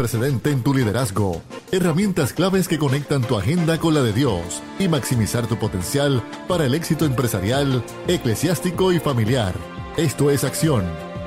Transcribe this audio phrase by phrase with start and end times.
[0.00, 1.42] precedente en tu liderazgo.
[1.72, 6.64] Herramientas claves que conectan tu agenda con la de Dios y maximizar tu potencial para
[6.64, 9.52] el éxito empresarial, eclesiástico y familiar.
[9.98, 10.86] Esto es acción.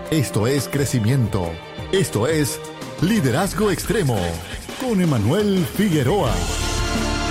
[0.09, 1.51] Esto es crecimiento.
[1.91, 2.59] Esto es
[3.01, 4.17] Liderazgo Extremo
[4.81, 6.31] con Emanuel Figueroa.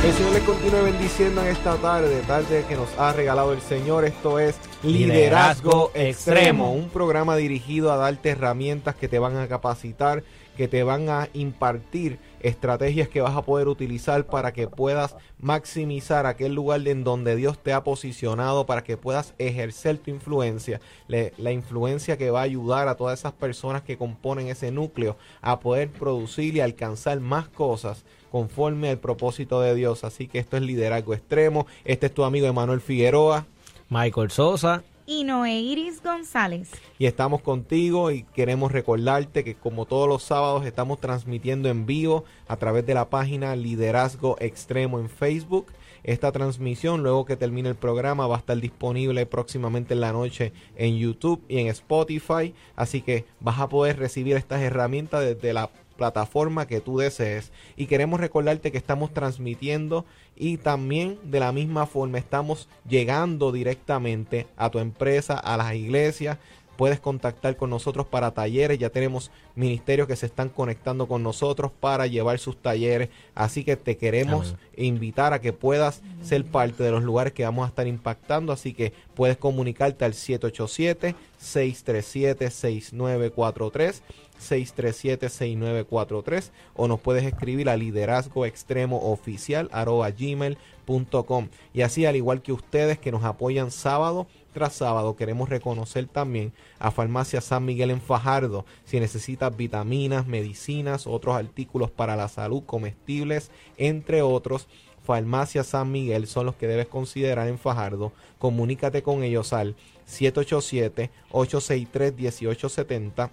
[0.04, 4.04] El Señor les continúe bendiciendo en esta tarde, tarde que nos ha regalado el Señor.
[4.04, 10.24] Esto es Liderazgo, Extremo, un programa dirigido a darte herramientas que te van a capacitar,
[10.56, 16.26] que te van a impartir estrategias que vas a poder utilizar para que puedas maximizar
[16.26, 21.52] aquel lugar en donde Dios te ha posicionado, para que puedas ejercer tu influencia, la
[21.52, 25.90] influencia que va a ayudar a todas esas personas que componen ese núcleo a poder
[25.90, 30.04] producir y alcanzar más cosas conforme al propósito de Dios.
[30.04, 31.66] Así que esto es liderazgo extremo.
[31.84, 33.46] Este es tu amigo Emanuel Figueroa.
[33.90, 34.82] Michael Sosa.
[35.04, 36.70] Y Noé Iris González.
[36.98, 42.24] Y estamos contigo y queremos recordarte que como todos los sábados estamos transmitiendo en vivo
[42.46, 45.66] a través de la página Liderazgo Extremo en Facebook.
[46.04, 50.52] Esta transmisión, luego que termine el programa, va a estar disponible próximamente en la noche
[50.76, 52.54] en YouTube y en Spotify.
[52.76, 57.52] Así que vas a poder recibir estas herramientas desde la plataforma que tú desees.
[57.76, 60.04] Y queremos recordarte que estamos transmitiendo
[60.42, 66.36] y también de la misma forma estamos llegando directamente a tu empresa, a las iglesias.
[66.76, 68.76] Puedes contactar con nosotros para talleres.
[68.80, 73.10] Ya tenemos ministerios que se están conectando con nosotros para llevar sus talleres.
[73.36, 77.64] Así que te queremos invitar a que puedas ser parte de los lugares que vamos
[77.64, 78.52] a estar impactando.
[78.52, 84.02] Así que puedes comunicarte al 787 637 6943
[84.42, 92.52] 637-6943 o nos puedes escribir a liderazgo extremo oficial gmail.com y así al igual que
[92.52, 98.02] ustedes que nos apoyan sábado tras sábado queremos reconocer también a Farmacia San Miguel en
[98.02, 104.68] Fajardo si necesitas vitaminas, medicinas, otros artículos para la salud, comestibles, entre otros.
[105.02, 108.12] Farmacia San Miguel son los que debes considerar en Fajardo.
[108.38, 113.30] Comunícate con ellos al 787 863 1870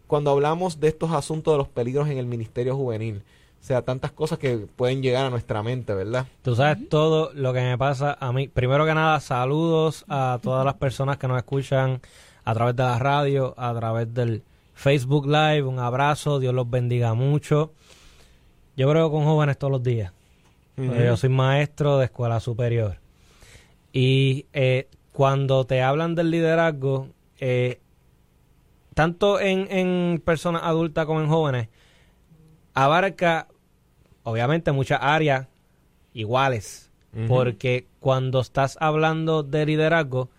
[0.08, 3.24] cuando hablamos de estos asuntos de los peligros en el ministerio juvenil,
[3.62, 6.26] o sea, tantas cosas que pueden llegar a nuestra mente, ¿verdad?
[6.42, 8.48] Tú sabes todo lo que me pasa a mí.
[8.48, 12.02] Primero que nada, saludos a todas las personas que nos escuchan
[12.44, 14.42] a través de la radio, a través del
[14.74, 15.62] Facebook Live.
[15.62, 17.72] Un abrazo, Dios los bendiga mucho.
[18.76, 20.12] Yo creo con jóvenes todos los días.
[20.76, 22.98] Yo soy maestro de escuela superior.
[23.94, 27.80] Y eh, cuando te hablan del liderazgo, eh,
[28.96, 31.70] tanto en, en personas adultas como en jóvenes,
[32.74, 33.48] abarca
[34.24, 35.48] obviamente muchas áreas
[36.14, 36.90] iguales.
[37.28, 40.30] Porque cuando estás hablando de liderazgo,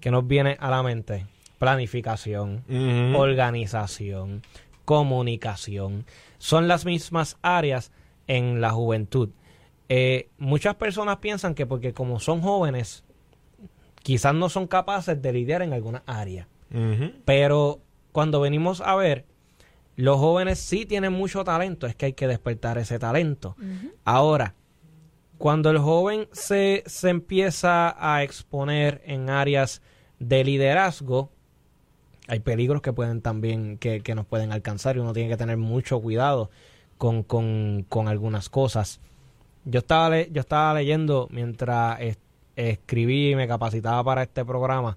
[0.00, 1.26] ¿qué nos viene a la mente?
[1.60, 2.64] Planificación,
[3.14, 4.42] organización,
[4.84, 6.06] comunicación.
[6.38, 7.92] Son las mismas áreas
[8.26, 9.30] en la juventud.
[9.88, 13.04] Eh, muchas personas piensan que porque como son jóvenes,
[14.02, 16.48] quizás no son capaces de lidiar en alguna área.
[17.24, 19.24] Pero cuando venimos a ver,
[19.98, 23.56] los jóvenes sí tienen mucho talento, es que hay que despertar ese talento.
[24.04, 24.54] Ahora,
[25.38, 29.82] cuando el joven se, se empieza a exponer en áreas
[30.20, 31.30] de liderazgo,
[32.28, 35.56] hay peligros que pueden también, que, que nos pueden alcanzar y uno tiene que tener
[35.56, 36.50] mucho cuidado
[36.96, 39.00] con, con, con algunas cosas.
[39.64, 42.18] Yo estaba, le- yo estaba leyendo mientras es-
[42.54, 44.96] escribí y me capacitaba para este programa.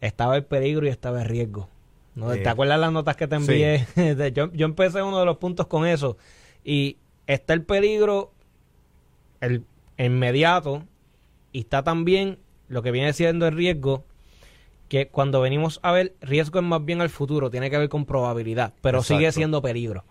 [0.00, 1.68] Estaba el peligro y estaba el riesgo.
[2.14, 2.30] ¿No?
[2.32, 3.86] ¿Te acuerdas las notas que te envié?
[4.34, 6.16] Yo, yo empecé uno de los puntos con eso.
[6.64, 8.32] Y está el peligro
[9.40, 9.64] el
[9.98, 10.84] inmediato
[11.52, 12.38] y está también
[12.68, 14.04] lo que viene siendo el riesgo
[14.88, 18.04] que cuando venimos a ver riesgo es más bien al futuro, tiene que ver con
[18.04, 19.18] probabilidad, pero Exacto.
[19.18, 20.04] sigue siendo peligro.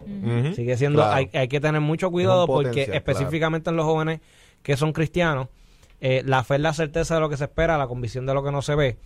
[0.55, 1.13] Sigue siendo, Claro.
[1.13, 4.21] hay, hay que tener mucho cuidado porque específicamente en los jóvenes
[4.63, 5.49] que son cristianos,
[6.01, 8.43] eh, la fe es la certeza de lo que se espera, la convicción de lo
[8.43, 8.97] que no se ve.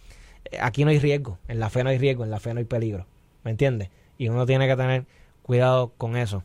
[0.59, 2.65] Aquí no hay riesgo, en la fe no hay riesgo, en la fe no hay
[2.65, 3.05] peligro,
[3.43, 3.89] ¿me entiendes?
[4.17, 5.05] Y uno tiene que tener
[5.41, 6.43] cuidado con eso.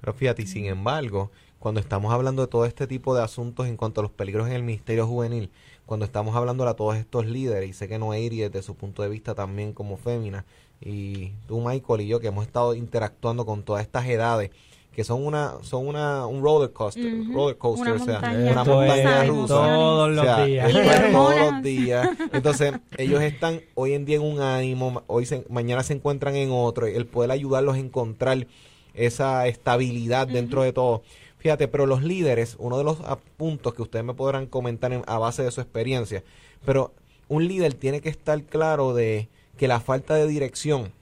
[0.00, 3.76] Pero fíjate, y sin embargo, cuando estamos hablando de todo este tipo de asuntos en
[3.76, 5.50] cuanto a los peligros en el ministerio juvenil,
[5.86, 9.08] cuando estamos hablando a todos estos líderes, y sé que Noeiri desde su punto de
[9.08, 10.44] vista también como fémina,
[10.80, 14.50] y tú Michael y yo que hemos estado interactuando con todas estas edades,
[14.94, 18.64] que son una son una un roller coaster, roller coaster, Una o sea, montaña una
[18.64, 19.54] montaña es rusa.
[19.54, 20.70] todos O los sea, días.
[20.70, 22.08] Y todos los días.
[22.32, 26.50] Entonces, ellos están hoy en día en un ánimo, hoy se- mañana se encuentran en
[26.52, 28.46] otro, el poder ayudarlos a encontrar
[28.94, 31.02] esa estabilidad dentro de todo.
[31.38, 32.98] Fíjate, pero los líderes, uno de los
[33.36, 36.22] puntos que ustedes me podrán comentar en- a base de su experiencia,
[36.64, 36.92] pero
[37.28, 40.92] un líder tiene que estar claro de que la falta de dirección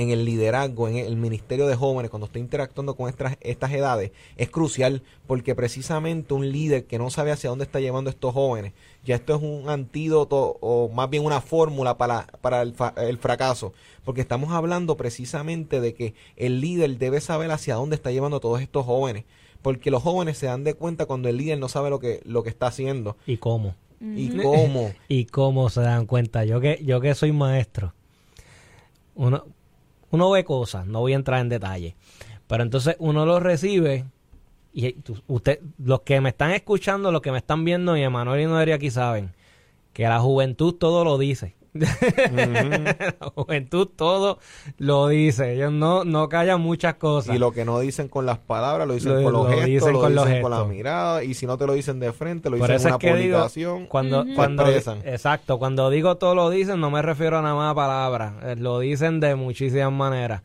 [0.00, 4.10] en el liderazgo, en el ministerio de jóvenes, cuando está interactuando con estas, estas edades,
[4.36, 8.32] es crucial porque precisamente un líder que no sabe hacia dónde está llevando a estos
[8.34, 8.72] jóvenes,
[9.04, 13.18] ya esto es un antídoto o más bien una fórmula para, para el, fa- el
[13.18, 13.72] fracaso,
[14.04, 18.40] porque estamos hablando precisamente de que el líder debe saber hacia dónde está llevando a
[18.40, 19.24] todos estos jóvenes,
[19.62, 22.42] porque los jóvenes se dan de cuenta cuando el líder no sabe lo que, lo
[22.42, 23.74] que está haciendo ¿Y cómo?
[24.02, 24.92] y cómo.
[25.08, 26.44] y cómo se dan cuenta.
[26.46, 27.92] Yo que yo que soy maestro,
[29.14, 29.44] uno
[30.10, 31.96] uno ve cosas, no voy a entrar en detalle,
[32.46, 34.06] pero entonces uno lo recibe
[34.72, 34.96] y
[35.26, 38.76] usted los que me están escuchando, los que me están viendo y Emanuel y Noelia
[38.76, 39.34] aquí saben
[39.92, 41.54] que la juventud todo lo dice.
[41.74, 44.38] la juventud todo
[44.78, 45.54] lo dice.
[45.54, 47.34] Ellos no no callan muchas cosas.
[47.34, 49.66] Y lo que no dicen con las palabras, lo dicen Lo- con los lo gestos,
[49.66, 52.12] dicen lo con los dicen con la mirada, y si no te lo dicen de
[52.12, 53.38] frente, lo Por dicen en es una que digo,
[53.88, 54.98] cuando, Se expresan.
[55.04, 58.56] exacto, cuando digo todo lo dicen, no me refiero a nada más a palabras, eh,
[58.58, 60.42] lo dicen de muchísimas maneras.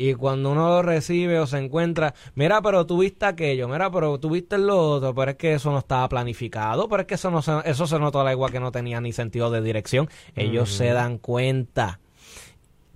[0.00, 4.20] Y cuando uno lo recibe o se encuentra, mira, pero tú viste aquello, mira, pero
[4.20, 7.32] tú viste lo otro, pero es que eso no estaba planificado, pero es que eso
[7.32, 10.08] no se, eso se notó a la igual que no tenía ni sentido de dirección.
[10.36, 11.98] Ellos se dan cuenta.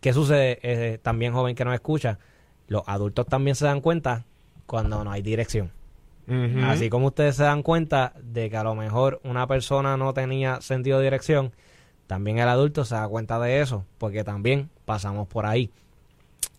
[0.00, 0.60] ¿Qué sucede?
[0.62, 2.20] Eh, también joven que nos escucha,
[2.68, 4.24] los adultos también se dan cuenta
[4.66, 5.72] cuando no hay dirección.
[6.62, 10.60] Así como ustedes se dan cuenta de que a lo mejor una persona no tenía
[10.60, 11.50] sentido de dirección,
[12.06, 15.72] también el adulto se da cuenta de eso, porque también pasamos por ahí.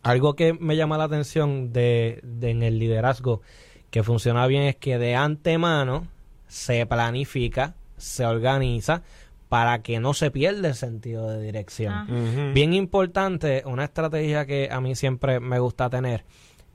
[0.03, 3.41] Algo que me llama la atención de, de en el liderazgo
[3.89, 6.07] que funciona bien es que de antemano
[6.47, 9.01] se planifica, se organiza
[9.49, 12.53] para que no se pierda el sentido de dirección.
[12.55, 16.25] Bien importante, una estrategia que a mí siempre me gusta tener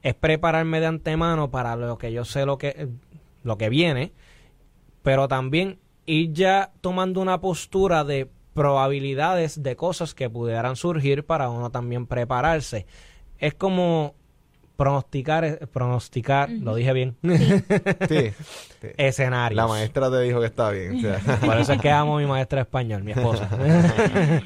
[0.02, 2.88] es prepararme de antemano para lo que yo sé lo que
[3.42, 4.12] lo que viene,
[5.02, 11.50] pero también ir ya tomando una postura de probabilidades de cosas que pudieran surgir para
[11.50, 12.86] uno también prepararse.
[13.38, 14.14] Es como
[14.76, 17.36] pronosticar, eh, pronosticar, lo dije bien, Sí.
[18.80, 18.86] Sí.
[18.96, 19.56] escenarios.
[19.56, 20.98] La maestra te dijo que está bien.
[20.98, 21.36] o sea.
[21.40, 23.48] Por eso es que amo a mi maestra de español, mi esposa.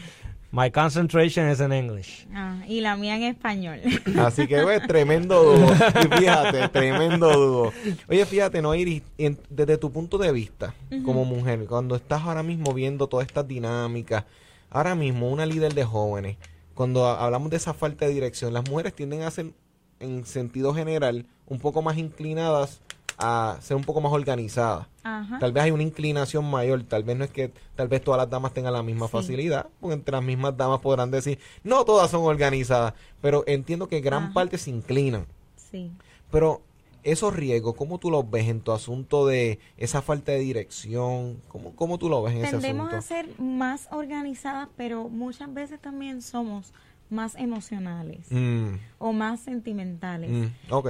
[0.55, 2.27] My concentration is in English.
[2.35, 3.81] Ah, y la mía en español.
[4.19, 5.73] Así que, güey, tremendo dúo.
[5.73, 7.73] Y fíjate, tremendo dúo.
[8.07, 10.75] Oye, fíjate, no, Iris, en- desde tu punto de vista,
[11.07, 14.25] como mujer, cuando estás ahora mismo viendo todas estas dinámicas,
[14.69, 16.37] ahora mismo una líder de jóvenes,
[16.75, 19.53] cuando ha- hablamos de esa falta de dirección, las mujeres tienden a ser,
[20.01, 22.81] en sentido general, un poco más inclinadas
[23.19, 24.87] a ser un poco más organizadas.
[25.05, 25.39] Ajá.
[25.39, 28.31] Tal vez hay una inclinación mayor, tal vez no es que tal vez todas las
[28.31, 32.25] damas tengan la misma facilidad, porque entre las mismas damas podrán decir, no todas son
[32.25, 34.33] organizadas, pero entiendo que gran Ajá.
[34.33, 35.27] parte se inclinan.
[35.57, 35.91] Sí.
[36.31, 36.63] Pero
[37.05, 41.41] esos riesgos, ¿cómo tú los ves en tu asunto de esa falta de dirección?
[41.49, 42.97] ¿Cómo, cómo tú lo ves en ese Tendemos asunto?
[42.99, 46.73] a ser más organizadas, pero muchas veces también somos
[47.11, 50.31] más emocionales Mm, o más sentimentales.
[50.31, 50.47] mm.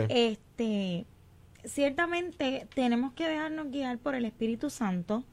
[0.08, 1.04] Este,
[1.64, 5.24] ciertamente tenemos que dejarnos guiar por el Espíritu Santo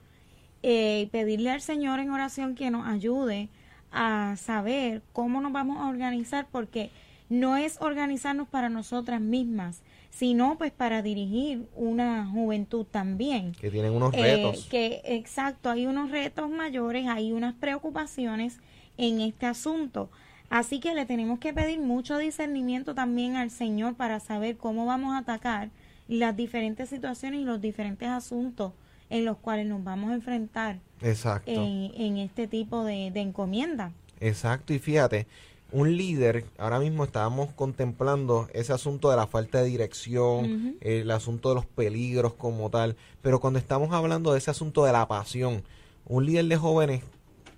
[0.63, 3.49] eh, y pedirle al Señor en oración que nos ayude
[3.91, 6.91] a saber cómo nos vamos a organizar, porque
[7.29, 13.53] no es organizarnos para nosotras mismas, sino pues para dirigir una juventud también.
[13.53, 14.65] que tienen unos Eh, retos.
[14.69, 18.59] que exacto, hay unos retos mayores, hay unas preocupaciones
[18.97, 20.09] en este asunto.
[20.49, 25.13] Así que le tenemos que pedir mucho discernimiento también al Señor para saber cómo vamos
[25.13, 25.69] a atacar
[26.07, 28.73] las diferentes situaciones y los diferentes asuntos
[29.11, 31.51] en los cuales nos vamos a enfrentar Exacto.
[31.51, 33.91] En, este tipo de, de encomienda.
[34.19, 35.27] Exacto, y fíjate,
[35.71, 41.49] un líder, ahora mismo estábamos contemplando ese asunto de la falta de dirección, el asunto
[41.49, 45.63] de los peligros como tal, pero cuando estamos hablando de ese asunto de la pasión,
[46.05, 47.03] un líder de jóvenes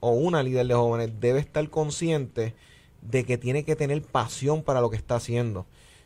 [0.02, 2.54] o una líder de jóvenes debe estar consciente
[3.02, 5.62] de que tiene que tener pasión para lo que está haciendo.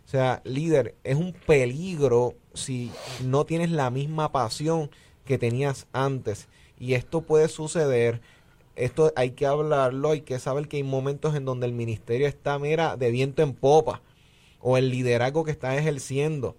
[0.06, 2.92] O sea, líder, es un peligro si
[3.24, 4.92] no tienes la misma pasión
[5.26, 6.48] que tenías antes.
[6.78, 8.22] Y esto puede suceder
[8.76, 12.60] esto hay que hablarlo, hay que saber que hay momentos en donde el ministerio está,
[12.60, 14.02] mira, de viento en popa,
[14.60, 16.56] o el liderazgo que está ejerciendo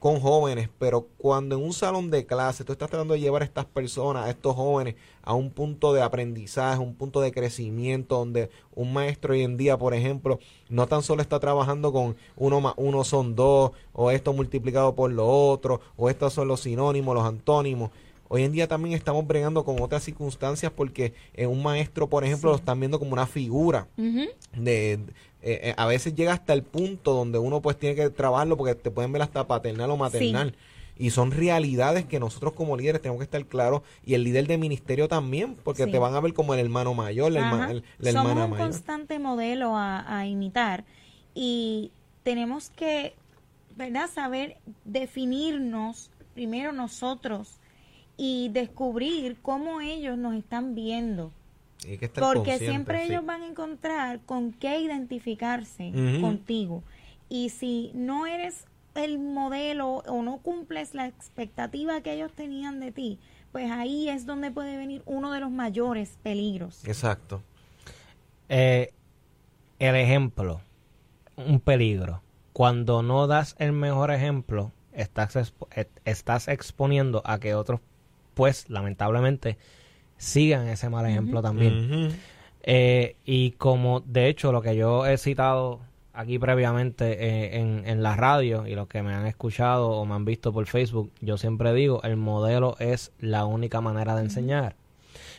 [0.00, 3.44] con jóvenes, pero cuando en un salón de clase tú estás tratando de llevar a
[3.44, 8.50] estas personas, a estos jóvenes, a un punto de aprendizaje, un punto de crecimiento, donde
[8.74, 10.38] un maestro hoy en día, por ejemplo,
[10.70, 15.12] no tan solo está trabajando con uno más uno son dos, o esto multiplicado por
[15.12, 17.90] lo otro, o estos son los sinónimos, los antónimos,
[18.32, 22.50] Hoy en día también estamos bregando con otras circunstancias porque en un maestro, por ejemplo,
[22.50, 23.88] lo están viendo como una figura.
[23.96, 24.98] de, eh,
[25.42, 28.92] eh, a veces llega hasta el punto donde uno pues tiene que trabajarlo porque te
[28.92, 30.54] pueden ver hasta paternal o maternal.
[30.96, 34.58] Y son realidades que nosotros como líderes tenemos que estar claros y el líder de
[34.58, 38.56] ministerio también, porque te van a ver como el hermano mayor, la, el, Somos un
[38.56, 40.84] constante modelo a, a imitar
[41.34, 41.90] y
[42.22, 43.16] tenemos que,
[43.74, 47.59] ¿verdad?, saber definirnos primero nosotros
[48.22, 51.32] y descubrir cómo ellos nos están viendo.
[52.16, 56.82] Porque siempre ellos van a encontrar con qué identificarse contigo.
[57.30, 62.92] Y si no eres el modelo o no cumples la expectativa que ellos tenían de
[62.92, 63.18] ti,
[63.52, 66.86] pues ahí es donde puede venir uno de los mayores peligros.
[66.86, 67.42] Exacto.
[68.50, 68.92] Eh,
[69.78, 70.60] el ejemplo,
[71.38, 72.20] un peligro.
[72.52, 75.54] Cuando no das el mejor ejemplo, estás,
[76.04, 77.80] estás exponiendo a que otros
[78.40, 79.58] pues lamentablemente
[80.16, 82.18] sigan ese mal ejemplo también.
[82.62, 85.80] Eh, y como de hecho lo que yo he citado
[86.14, 90.14] aquí previamente eh, en, en, la radio y los que me han escuchado o me
[90.14, 94.74] han visto por Facebook, yo siempre digo, el modelo es la única manera de enseñar.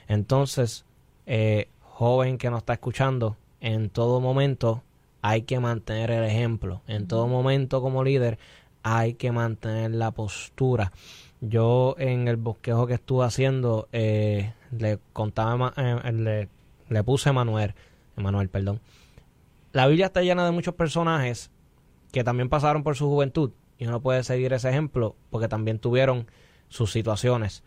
[0.07, 0.85] Entonces,
[1.25, 4.83] eh, joven que nos está escuchando, en todo momento
[5.23, 6.83] hay que mantener el ejemplo.
[6.85, 8.37] En todo momento como líder
[8.83, 10.91] hay que mantener la postura.
[11.41, 16.49] Yo en el bosquejo que estuve haciendo eh, le contaba, eh, le,
[16.87, 17.73] le puse Manuel,
[18.15, 18.79] Emanuel, perdón.
[19.71, 21.49] La Biblia está llena de muchos personajes
[22.11, 26.27] que también pasaron por su juventud y uno puede seguir ese ejemplo porque también tuvieron
[26.69, 27.63] sus situaciones.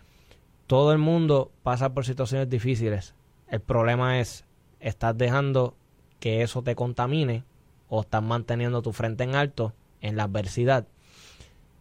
[0.68, 3.14] Todo el mundo pasa por situaciones difíciles.
[3.48, 4.44] El problema es,
[4.80, 5.76] ¿estás dejando
[6.20, 7.44] que eso te contamine
[7.88, 10.86] o estás manteniendo tu frente en alto en la adversidad?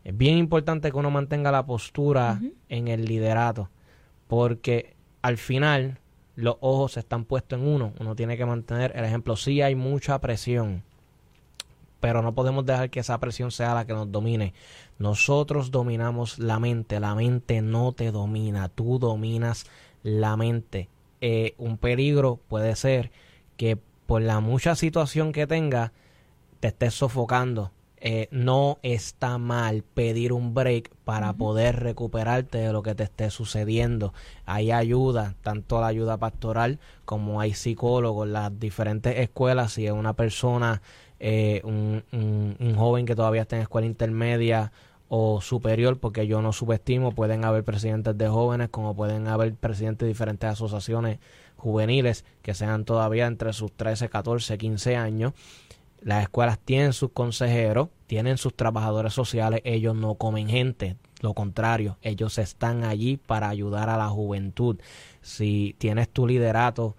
[0.04, 3.70] Es bien importante que uno mantenga la postura en el liderato,
[4.28, 6.00] porque al final
[6.36, 7.94] los ojos están puestos en uno.
[8.00, 9.36] Uno tiene que mantener el ejemplo.
[9.36, 10.84] Sí hay mucha presión,
[12.00, 14.54] pero no podemos dejar que esa presión sea la que nos domine.
[15.00, 19.66] Nosotros dominamos la mente, la mente no te domina, tú dominas
[20.04, 20.90] la mente.
[21.22, 23.12] Eh, un peligro puede ser
[23.56, 25.94] que por la mucha situación que tenga
[26.60, 27.72] te estés sofocando
[28.06, 33.30] eh, no está mal pedir un break para poder recuperarte de lo que te esté
[33.30, 34.14] sucediendo.
[34.46, 40.18] Hay ayuda, tanto la ayuda pastoral como hay psicólogos, las diferentes escuelas, si es una
[40.18, 40.82] persona,
[41.22, 44.74] eh, un, un, joven que todavía está en escuela intermedia
[45.08, 50.08] o superior, porque yo no subestimo, pueden haber presidentes de jóvenes como pueden haber presidentes
[50.08, 51.20] de diferentes asociaciones
[51.56, 55.32] juveniles que sean todavía entre sus 13, 14, 15 años
[56.04, 61.98] las escuelas tienen sus consejeros, tienen sus trabajadores sociales, ellos no comen gente, lo contrario,
[62.02, 64.80] ellos están allí para ayudar a la juventud.
[65.22, 66.98] Si tienes tu liderato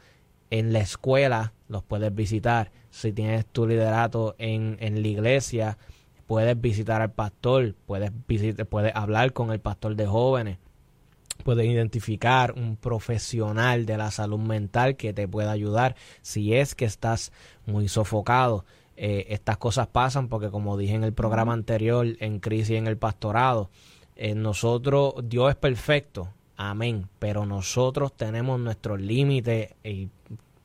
[0.51, 2.73] en la escuela, los puedes visitar.
[2.91, 5.79] Si tienes tu liderato en, en la iglesia,
[6.27, 10.59] puedes visitar al pastor, puedes, visitar, puedes hablar con el pastor de jóvenes,
[11.43, 16.87] puedes identificar un profesional de la salud mental que te pueda ayudar si es que
[16.87, 17.33] estás
[17.67, 18.65] muy sofocado.
[18.97, 22.97] Eh, estas cosas pasan porque como dije en el programa anterior, en crisis en el
[22.97, 23.71] pastorado,
[24.17, 30.09] eh, nosotros, Dios es perfecto, amén, pero nosotros tenemos nuestros límites y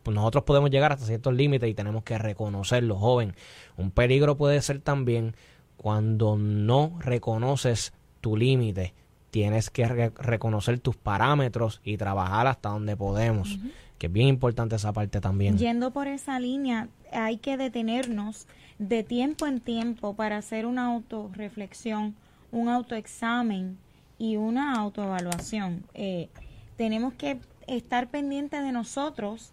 [0.05, 3.35] nosotros podemos llegar hasta ciertos límites y tenemos que reconocerlo, joven.
[3.77, 5.35] Un peligro puede ser también
[5.77, 8.93] cuando no reconoces tu límite.
[9.31, 13.59] Tienes que reconocer tus parámetros y trabajar hasta donde podemos.
[13.99, 15.57] Que es bien importante esa parte también.
[15.57, 18.47] Yendo por esa línea, hay que detenernos
[18.79, 22.15] de tiempo en tiempo para hacer una autorreflexión,
[22.51, 23.77] un autoexamen
[24.17, 25.83] y una autoevaluación.
[25.93, 26.29] Eh,
[26.77, 29.51] tenemos que estar pendientes de nosotros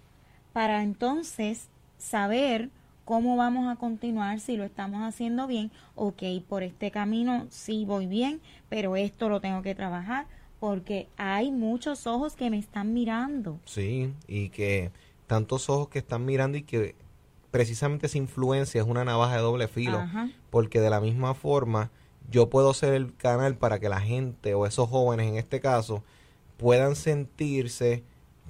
[0.53, 2.71] para entonces saber
[3.05, 8.07] cómo vamos a continuar, si lo estamos haciendo bien, ok, por este camino sí voy
[8.07, 10.27] bien, pero esto lo tengo que trabajar
[10.61, 13.61] porque hay muchos ojos que me están mirando.
[13.65, 14.91] Sí, y que
[15.27, 16.95] tantos ojos que están mirando y que
[17.51, 20.05] precisamente esa influencia es una navaja de doble filo,
[20.51, 21.91] porque de la misma forma
[22.31, 26.03] yo puedo ser el canal para que la gente o esos jóvenes en este caso
[26.57, 28.03] puedan sentirse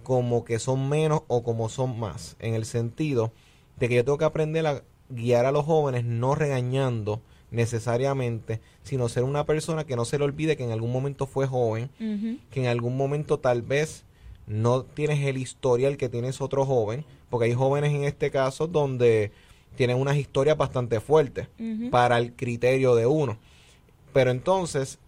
[0.02, 3.32] como que son menos o como son más, en el sentido
[3.78, 9.08] de que yo tengo que aprender a guiar a los jóvenes no regañando necesariamente, sino
[9.08, 11.90] ser una persona que no se le olvide que en algún momento fue joven,
[12.50, 14.04] que en algún momento tal vez
[14.46, 19.32] no tienes el historial que tienes otro joven, porque hay jóvenes en este caso donde
[19.76, 21.48] tienen unas historias bastante fuertes
[21.90, 23.38] para el criterio de uno.
[24.12, 24.98] Pero entonces,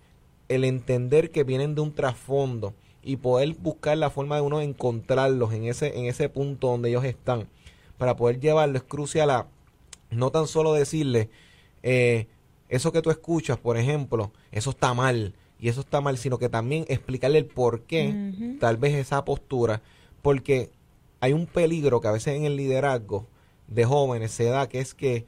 [0.48, 5.52] el entender que vienen de un trasfondo y poder buscar la forma de uno encontrarlos
[5.52, 7.48] en ese, en ese punto donde ellos están,
[7.96, 9.46] para poder llevarlo es crucial a
[10.10, 11.30] no tan solo decirle,
[11.82, 12.26] eh,
[12.68, 15.34] eso que tú escuchas, por ejemplo, eso está mal.
[15.60, 19.82] Y eso está mal, sino que también explicarle el por qué, tal vez esa postura,
[20.22, 20.70] porque
[21.20, 23.26] hay un peligro que a veces en el liderazgo
[23.66, 25.26] de jóvenes se da, que es que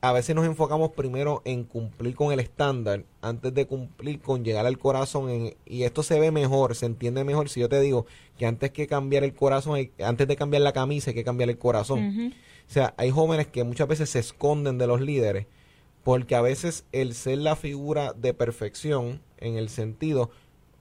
[0.00, 4.66] a veces nos enfocamos primero en cumplir con el estándar antes de cumplir con llegar
[4.66, 7.48] al corazón y esto se ve mejor, se entiende mejor.
[7.48, 8.06] Si yo te digo
[8.36, 11.58] que antes que cambiar el corazón, antes de cambiar la camisa hay que cambiar el
[11.58, 12.34] corazón.
[12.68, 15.46] O sea, hay jóvenes que muchas veces se esconden de los líderes
[16.04, 20.30] porque a veces el ser la figura de perfección en el sentido,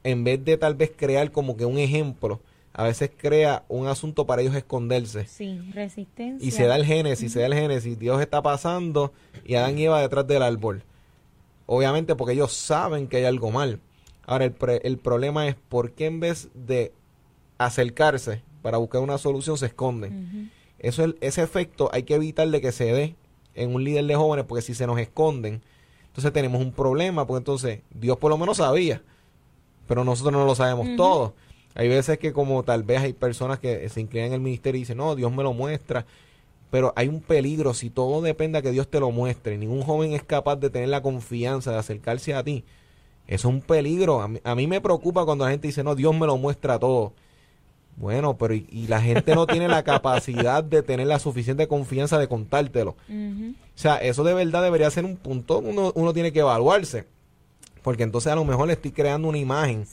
[0.04, 2.42] en vez de tal vez crear como que un ejemplo,
[2.74, 5.28] a veces crea un asunto para ellos esconderse.
[5.28, 6.48] Sí, resistencia.
[6.48, 8.00] Y se da el génesis, se da el génesis.
[8.00, 9.12] Dios está pasando
[9.46, 10.84] y Adán y Eva detrás del árbol.
[11.66, 13.80] Obviamente porque ellos saben que hay algo mal.
[14.26, 16.94] Ahora, el, el problema es por qué en vez de
[17.58, 20.52] acercarse para buscar una solución se esconden.
[20.82, 23.16] Eso, ese efecto hay que evitar de que se dé
[23.54, 25.62] en un líder de jóvenes porque si se nos esconden,
[26.08, 29.04] entonces tenemos un problema, porque entonces Dios por lo menos sabía,
[29.88, 31.36] pero nosotros no lo sabemos todo.
[31.76, 34.82] Hay veces que como tal vez hay personas que se inclinan en el ministerio y
[34.82, 36.06] dicen, no, Dios me lo muestra,
[36.72, 39.58] pero hay un peligro si todo depende de que Dios te lo muestre.
[39.60, 42.64] Ningún joven es capaz de tener la confianza de acercarse a ti.
[43.28, 44.22] Eso es un peligro.
[44.22, 46.80] A mí, a mí me preocupa cuando la gente dice, no, Dios me lo muestra
[46.80, 47.14] todo.
[47.98, 52.28] Bueno, pero y, la gente no tiene la capacidad de tener la suficiente confianza de
[52.28, 52.96] contártelo.
[53.10, 57.06] O sea, eso de verdad debería ser un punto, uno, uno tiene que evaluarse.
[57.82, 59.86] Porque entonces a lo mejor le estoy creando una imagen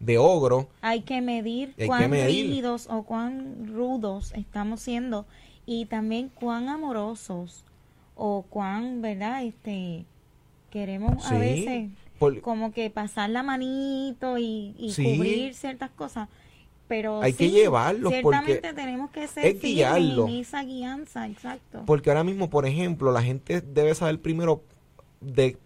[0.00, 0.68] de ogro.
[0.80, 5.26] Hay que medir cuán rígidos o cuán rudos estamos siendo
[5.64, 7.64] y también cuán amorosos
[8.16, 9.44] o cuán, ¿verdad?
[9.44, 10.04] Este
[10.70, 11.90] queremos a veces
[12.42, 16.28] como que pasar la manito y, cubrir ciertas cosas
[16.88, 20.28] pero hay que llevarlos ciertamente tenemos que ser es guiarlo.
[20.28, 21.82] en esa guianza, exacto.
[21.86, 24.62] Porque ahora mismo, por ejemplo, la gente debe saber primero
[25.20, 25.56] de,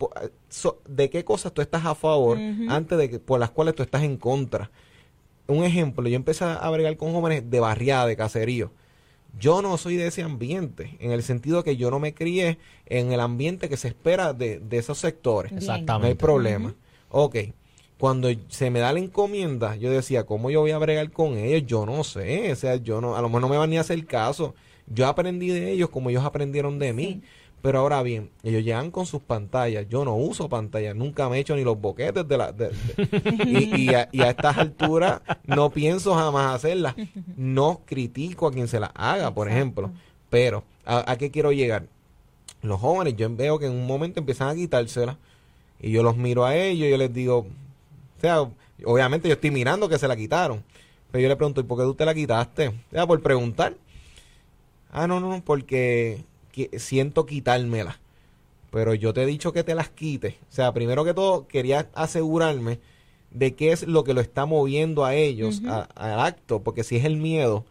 [0.88, 4.02] de qué cosas tú estás a favor antes de que por las cuales tú estás
[4.02, 4.70] en contra.
[5.46, 8.70] Un ejemplo, yo empecé a bregar con jóvenes de barriada, de caserío.
[9.38, 13.12] Yo no soy de ese ambiente, en el sentido que yo no me crié en
[13.12, 15.52] el ambiente que se espera de, esos sectores.
[15.52, 16.02] Exactamente.
[16.02, 16.74] No hay problema.
[17.10, 17.36] Ok,
[18.00, 21.66] cuando se me da la encomienda, yo decía, ¿cómo yo voy a bregar con ellos?
[21.66, 23.82] Yo no sé, o sea, yo no, a lo mejor no me van ni a
[23.82, 24.54] hacer caso.
[24.86, 27.20] Yo aprendí de ellos como ellos aprendieron de mí.
[27.60, 29.86] Pero ahora bien, ellos llegan con sus pantallas.
[29.86, 32.54] Yo no uso pantallas, nunca me he hecho ni los boquetes de la.
[33.46, 36.94] y, a, estas alturas no pienso jamás hacerlas.
[37.36, 39.90] No critico a quien se la haga, por ejemplo.
[40.30, 41.84] Pero, ¿a, ¿a, qué quiero llegar?
[42.62, 45.18] Los jóvenes, yo veo que en un momento empiezan a quitársela.
[45.82, 47.46] Y yo los miro a ellos y yo les digo,
[48.20, 48.42] o sea,
[48.84, 50.62] obviamente yo estoy mirando que se la quitaron.
[51.10, 52.68] Pero yo le pregunto, ¿y por qué tú te la quitaste?
[52.68, 53.76] O sea, por preguntar.
[54.92, 56.24] Ah, no, no, porque
[56.76, 57.98] siento quitármela.
[58.70, 60.34] Pero yo te he dicho que te las quites.
[60.34, 62.78] O sea, primero que todo, quería asegurarme
[63.30, 66.62] de qué es lo que lo está moviendo a ellos al acto.
[66.62, 67.64] Porque si es el miedo,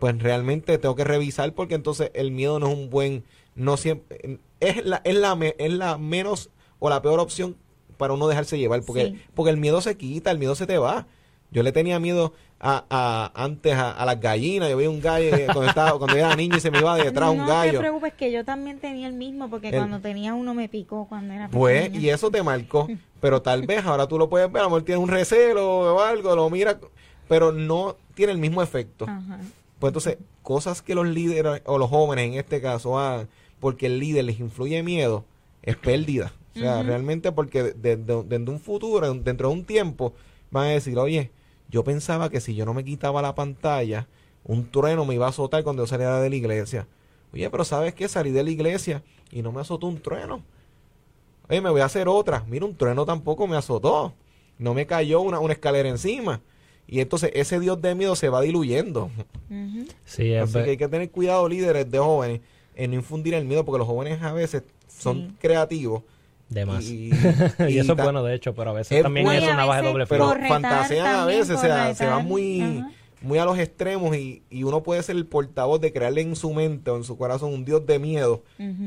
[0.00, 3.24] pues realmente tengo que revisar porque entonces el miedo no es un buen...
[3.54, 4.40] No siempre...
[4.58, 7.56] Es la, es la, es la menos o la peor opción
[8.04, 11.06] para uno dejarse llevar, porque, porque el miedo se quita, el miedo se te va.
[11.50, 14.68] Yo le tenía miedo a, a antes a, las gallinas.
[14.68, 17.46] Yo veía un gallo cuando, estaba, cuando era niño y se me iba detrás un
[17.46, 17.72] gallo.
[17.72, 21.06] No te preocupes que yo también tenía el mismo porque cuando tenía uno me picó
[21.08, 22.88] cuando era Pues, y eso te marcó.
[23.22, 26.00] Pero tal vez ahora tú lo puedes ver, a lo mejor tienes un recelo o
[26.02, 26.76] algo, lo miras.
[27.26, 29.06] pero no tiene el mismo efecto.
[29.08, 29.38] Ajá.
[29.78, 33.98] Pues entonces, cosas que los líderes o los jóvenes en este caso hagan porque el
[33.98, 35.24] líder les influye miedo,
[35.62, 36.32] es pérdida.
[36.54, 40.14] O sea, realmente porque desde de, un futuro, dentro de un tiempo,
[40.50, 41.30] van a decir, oye,
[41.68, 44.06] yo pensaba que si yo no me quitaba la pantalla,
[44.44, 46.86] un trueno me iba a azotar cuando yo saliera de la iglesia.
[47.32, 48.06] Oye, pero ¿sabes qué?
[48.06, 50.42] Salí de la iglesia y no me azotó un trueno.
[51.48, 52.44] Oye, me voy a hacer otra.
[52.48, 54.14] Mira, un trueno tampoco me azotó.
[54.58, 56.40] No me cayó una, una escalera encima.
[56.86, 59.10] Y entonces ese Dios de miedo se va diluyendo.
[60.04, 62.40] sí, Así que hay que tener cuidado, líderes de jóvenes,
[62.74, 66.02] en no infundir el miedo, porque los jóvenes a veces son creativos.
[66.48, 66.84] De más.
[66.84, 67.10] Y,
[67.58, 70.34] eso es bueno, de hecho, pero a veces también es una baja de doble Pero
[70.48, 72.84] fantasean a veces, o sea, se van muy,
[73.22, 76.52] muy a los extremos y, y, uno puede ser el portavoz de crearle en su
[76.52, 78.42] mente o en su corazón un Dios de miedo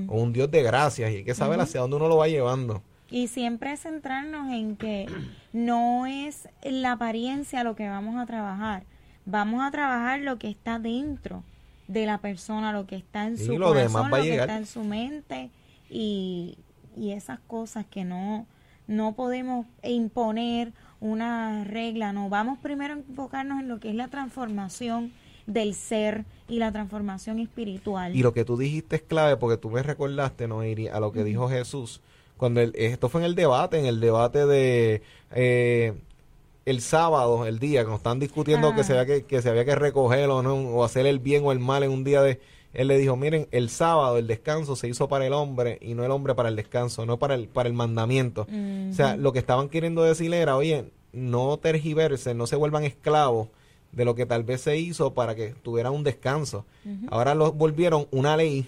[0.08, 2.82] o un Dios de gracias y hay que saber hacia dónde uno lo va llevando.
[3.10, 5.08] Y siempre centrarnos en que
[5.54, 8.84] no es la apariencia lo que vamos a trabajar,
[9.26, 11.44] vamos a trabajar lo que está dentro
[11.88, 15.50] de la persona, lo que está en su corazón, lo que está en su mente
[15.90, 16.58] y,
[16.98, 18.46] y esas cosas que no,
[18.88, 24.08] no podemos imponer una regla, no, vamos primero a enfocarnos en lo que es la
[24.08, 25.12] transformación
[25.46, 28.16] del ser y la transformación espiritual.
[28.16, 31.24] Y lo que tú dijiste es clave porque tú me recordaste, no a lo que
[31.24, 32.02] dijo Jesús
[32.38, 35.94] cuando esto fue en el debate, en el debate de eh,
[36.66, 39.76] el sábado, el día, cuando están discutiendo que, se había que, que se había que
[39.76, 42.40] recoger o no, o hacer el bien o el mal en un día de...
[42.74, 46.06] Él le dijo, miren, el sábado el descanso se hizo para el hombre y no
[46.06, 48.48] el hombre para el descanso, no para el, para el mandamiento.
[48.90, 53.50] O sea, lo que estaban queriendo decir era, oye, no tergiversen, no se vuelvan esclavos
[53.92, 56.66] de lo que tal vez se hizo para que tuviera un descanso.
[57.10, 58.68] Ahora lo volvieron una ley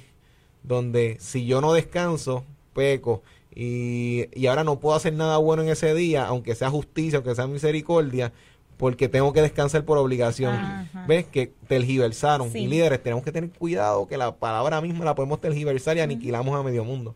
[0.64, 3.22] donde si yo no descanso, peco
[3.54, 7.48] y, ahora no puedo hacer nada bueno en ese día, aunque sea justicia, aunque sea
[7.48, 8.32] misericordia,
[8.80, 10.58] porque tengo que descansar por obligación.
[11.06, 11.26] ¿Ves?
[11.28, 12.50] Que tergiversaron.
[12.56, 16.58] Y líderes, tenemos que tener cuidado que la palabra misma la podemos tergiversar y aniquilamos
[16.58, 17.14] a medio mundo.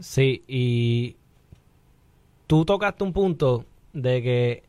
[0.00, 0.42] Sí.
[0.48, 1.14] y
[2.46, 4.62] tú tocaste un punto de que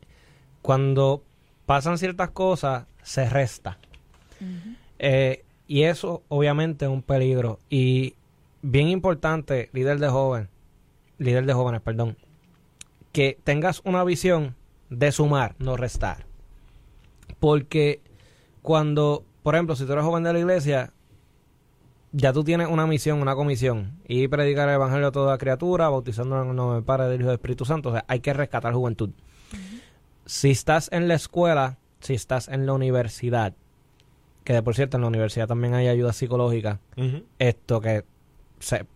[0.60, 1.22] cuando
[1.64, 3.78] pasan ciertas cosas, se resta.
[4.98, 7.58] Eh, y eso obviamente es un peligro.
[7.70, 8.16] Y
[8.60, 10.50] bien importante, líder de joven,
[11.16, 12.18] líder de jóvenes, perdón,
[13.12, 14.57] que tengas una visión
[14.90, 16.26] de sumar, no restar.
[17.40, 18.00] Porque
[18.62, 20.92] cuando, por ejemplo, si tú eres joven de la iglesia,
[22.12, 26.40] ya tú tienes una misión, una comisión, y predicar el evangelio a toda criatura, bautizando
[26.42, 27.90] en el nombre del Padre, del Hijo y del Espíritu Santo.
[27.90, 29.10] O sea, hay que rescatar juventud.
[30.26, 33.54] Si estás en la escuela, si estás en la universidad,
[34.44, 36.80] que de por cierto en la universidad también hay ayuda psicológica,
[37.38, 38.04] esto que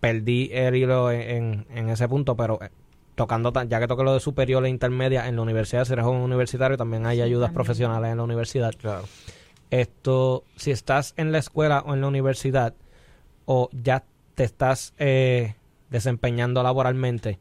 [0.01, 2.71] perdí el hilo en, ese punto, pero eh,
[3.15, 6.17] tocando, ya que toqué lo de superior e intermedia en la universidad, si eres un
[6.17, 8.73] universitario, también hay ayudas profesionales en la universidad.
[8.79, 9.05] Claro.
[9.71, 12.75] Esto, si estás en la escuela o en la universidad,
[13.45, 15.55] o ya te estás eh,
[15.91, 17.39] desempeñando laboralmente,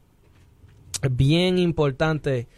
[1.02, 2.48] es bien importante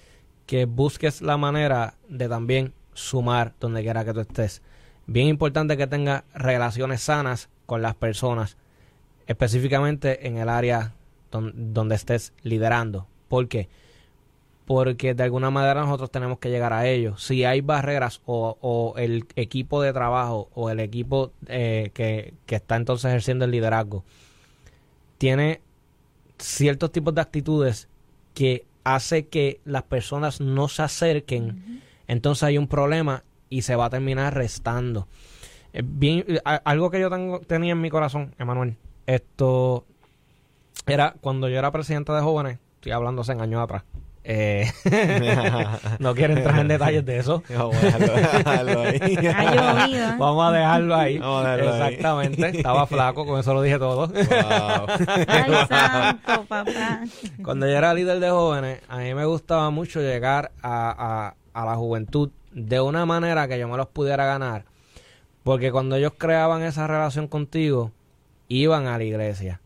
[0.47, 4.63] que busques la manera de también sumar donde quiera que tú estés.
[5.07, 8.57] Bien importante que tengas relaciones sanas con las personas
[9.27, 10.95] específicamente en el área
[11.41, 13.07] donde estés liderando.
[13.29, 13.69] ¿Por qué?
[14.67, 17.23] Porque de alguna manera nosotros tenemos que llegar a ellos.
[17.23, 23.09] Si hay barreras o, el equipo de trabajo o el equipo eh, que, está entonces
[23.09, 24.05] ejerciendo el liderazgo
[25.19, 25.61] tiene
[26.39, 27.89] ciertos tipos de actitudes
[28.35, 33.87] que hace que las personas no se acerquen, entonces hay un problema y se va
[33.87, 35.09] a terminar restando.
[35.73, 39.87] Eh, bien, algo que yo tengo, tenía en mi corazón, Emanuel, esto
[40.87, 43.83] era cuando yo era presidente de jóvenes, estoy hablando hace años atrás.
[44.27, 44.73] Eh,
[45.99, 47.43] no quiero entrar en detalles de eso.
[47.55, 47.99] Vamos a
[48.41, 49.19] dejarlo, ahí.
[50.19, 51.19] Vamos a dejarlo ahí.
[51.93, 52.49] Exactamente.
[52.57, 54.11] Estaba flaco, con eso lo dije todo.
[57.43, 61.65] Cuando yo era líder de jóvenes, a mí me gustaba mucho llegar a, a, a
[61.67, 64.65] la juventud de una manera que yo me los pudiera ganar.
[65.43, 67.93] Porque cuando ellos creaban esa relación contigo,
[68.49, 69.61] iban a la iglesia.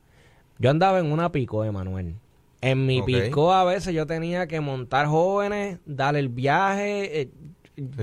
[0.59, 2.17] Yo andaba en una pico, Emanuel.
[2.61, 7.21] En mi pico a veces yo tenía que montar jóvenes, darle el viaje.
[7.21, 7.31] Eh,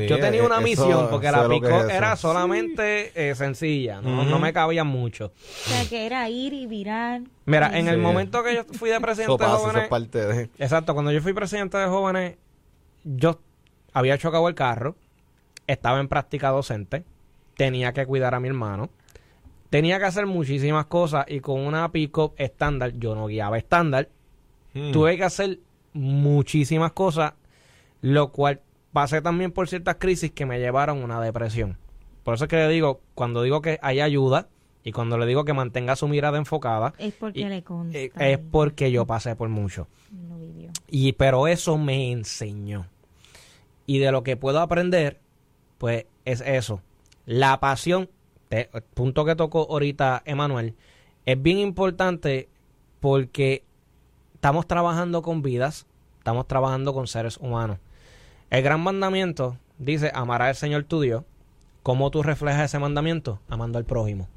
[0.07, 5.25] yo tenía una misión porque la pico era solamente eh, sencilla, no, me cabía mucho.
[5.25, 7.23] O sea, que era ir y virar.
[7.45, 10.49] Mira, en el momento que yo fui de presidente de jóvenes.
[10.57, 12.37] Exacto, cuando yo fui presidente de jóvenes,
[13.03, 13.41] yo
[13.91, 14.95] había chocado el carro,
[15.67, 17.03] estaba en práctica docente,
[17.57, 18.89] tenía que cuidar a mi hermano
[19.75, 24.07] tenía que hacer muchísimas cosas y con una pick-up estándar, yo no guiaba estándar,
[24.73, 24.93] hmm.
[24.93, 25.59] tuve que hacer
[25.91, 27.33] muchísimas cosas,
[27.99, 28.61] lo cual
[28.93, 31.77] pasé también por ciertas crisis que me llevaron a una depresión.
[32.23, 34.47] Por eso es que le digo, cuando digo que hay ayuda
[34.81, 37.97] y cuando le digo que mantenga su mirada enfocada, Es porque y- le consta.
[37.99, 39.89] eh, es porque yo pasé por mucho.
[40.09, 40.69] Vivió.
[40.89, 42.87] Y pero eso me enseñó.
[43.85, 45.19] Y de lo que puedo aprender,
[45.79, 46.81] pues es eso.
[47.25, 48.09] La pasión,
[48.49, 50.75] te- el punto que tocó ahorita Emanuel,
[51.25, 52.49] es bien importante
[52.99, 53.63] porque
[54.35, 55.85] estamos trabajando con vidas,
[56.19, 57.77] estamos trabajando con seres humanos.
[58.49, 61.23] El gran mandamiento dice, amarás al Señor tu Dios.
[61.83, 63.39] ¿Cómo tú reflejas ese mandamiento?
[63.47, 64.27] Amando al prójimo.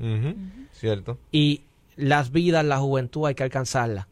[0.73, 1.19] Cierto.
[1.33, 1.63] Y
[1.97, 4.07] las vidas, la juventud hay que alcanzarla.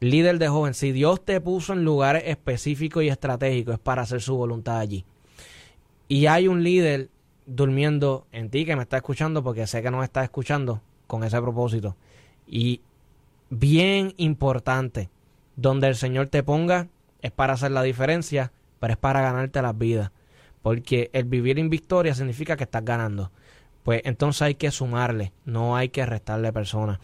[0.00, 4.22] Líder de joven, si Dios te puso en lugares específicos y estratégicos es para hacer
[4.22, 5.04] su voluntad allí.
[6.08, 7.10] Y hay un líder
[7.54, 11.40] durmiendo en ti que me está escuchando porque sé que nos está escuchando con ese
[11.40, 11.96] propósito.
[12.46, 12.80] Y
[13.50, 15.10] bien importante,
[15.56, 16.88] donde el Señor te ponga
[17.20, 20.10] es para hacer la diferencia, pero es para ganarte las vidas.
[20.62, 23.30] Porque el vivir en victoria significa que estás ganando
[23.82, 26.98] pues entonces hay que sumarle, no hay que restarle personas.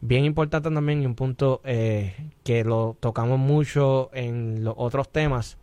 [0.00, 5.58] Bien importante también y un punto eh, que lo tocamos mucho en los otros temas,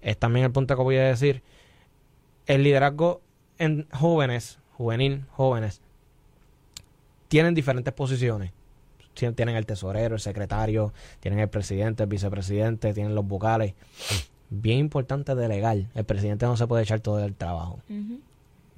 [0.00, 1.42] es también el punto que voy a decir,
[2.46, 3.20] el liderazgo
[3.58, 5.80] en jóvenes, juvenil, jóvenes,
[7.28, 8.52] tienen diferentes posiciones.
[9.14, 13.74] Tien- Tienen el tesorero, el secretario, tienen el presidente, el vicepresidente, tienen los vocales.
[14.50, 15.78] Bien importante delegar.
[15.94, 17.80] El presidente no se puede echar todo el trabajo.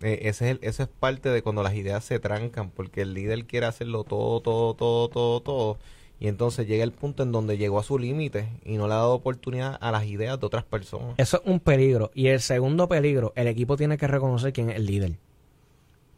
[0.01, 3.15] Eh, ese es el- eso es parte de cuando las ideas se trancan, porque el
[3.15, 5.79] líder quiere hacerlo todo, todo, todo, todo, todo.
[6.21, 8.99] Y entonces llega el punto en donde llegó a su límite y no le ha
[8.99, 11.15] dado oportunidad a las ideas de otras personas.
[11.17, 12.11] Eso es un peligro.
[12.13, 15.13] Y el segundo peligro, el equipo tiene que reconocer quién es el líder.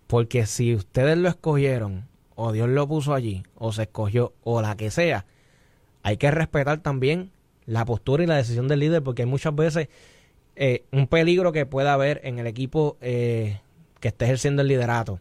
[0.07, 4.77] Porque si ustedes lo escogieron, o Dios lo puso allí, o se escogió, o la
[4.77, 5.27] que sea,
[6.03, 7.31] hay que respetar también
[7.67, 9.89] la postura y la decisión del líder, porque hay muchas veces
[10.57, 13.61] eh, un peligro que pueda haber en el equipo eh,
[14.01, 15.21] que esté ejerciendo el liderato.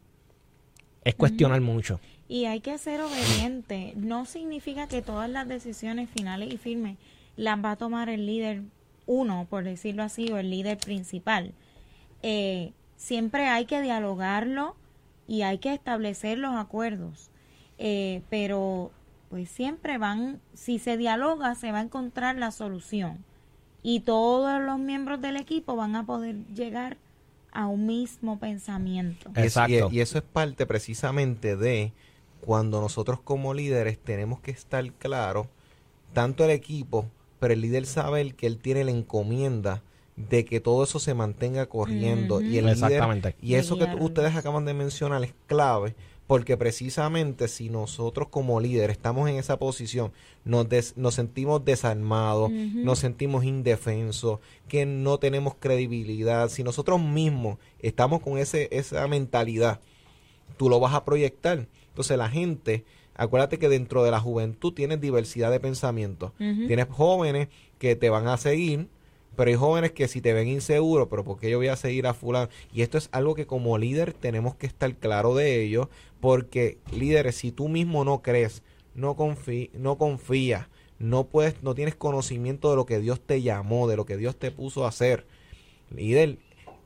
[1.03, 1.99] Es cuestionar mucho.
[2.29, 3.93] Y hay que ser obediente.
[3.97, 6.97] No significa que todas las decisiones finales y firmes
[7.35, 8.61] las va a tomar el líder
[9.07, 11.53] uno, por decirlo así, o el líder principal.
[12.21, 14.75] Eh, siempre hay que dialogarlo
[15.27, 17.31] y hay que establecer los acuerdos.
[17.79, 18.91] Eh, pero
[19.29, 23.25] pues siempre van, si se dialoga, se va a encontrar la solución.
[23.81, 26.97] Y todos los miembros del equipo van a poder llegar
[27.51, 29.31] a un mismo pensamiento.
[29.35, 29.89] Exacto.
[29.91, 31.91] Y, y eso es parte precisamente de
[32.41, 35.47] cuando nosotros como líderes tenemos que estar claros,
[36.13, 37.06] tanto el equipo,
[37.39, 39.82] pero el líder sabe el que él tiene la encomienda
[40.15, 42.41] de que todo eso se mantenga corriendo.
[42.41, 43.36] Y el líder- Exactamente.
[43.41, 45.95] y eso que ustedes acaban de mencionar es clave,
[46.28, 50.12] porque precisamente si nosotros como líderes estamos en esa posición,
[50.43, 57.58] nos, des- nos sentimos desarmados, nos sentimos indefensos, que no tenemos credibilidad, si nosotros mismos
[57.80, 59.80] estamos con ese, esa mentalidad,
[60.58, 61.65] tú lo vas a proyectar.
[61.99, 66.31] Entonces la gente, acuérdate que dentro de la juventud tienes diversidad de pensamientos.
[66.39, 66.65] Ujú.
[66.65, 68.88] Tienes jóvenes que te van a seguir,
[69.35, 72.07] pero hay jóvenes que si te ven inseguro, pero ¿por qué yo voy a seguir
[72.07, 72.47] a fulano?
[72.73, 75.89] Y esto es algo que como líder tenemos que estar claro de ello,
[76.21, 78.63] porque líderes, si tú mismo no crees,
[78.95, 80.67] no confí no confías,
[80.99, 84.38] no puedes, no tienes conocimiento de lo que Dios te llamó, de lo que Dios
[84.38, 85.25] te puso a hacer,
[85.93, 86.38] líder,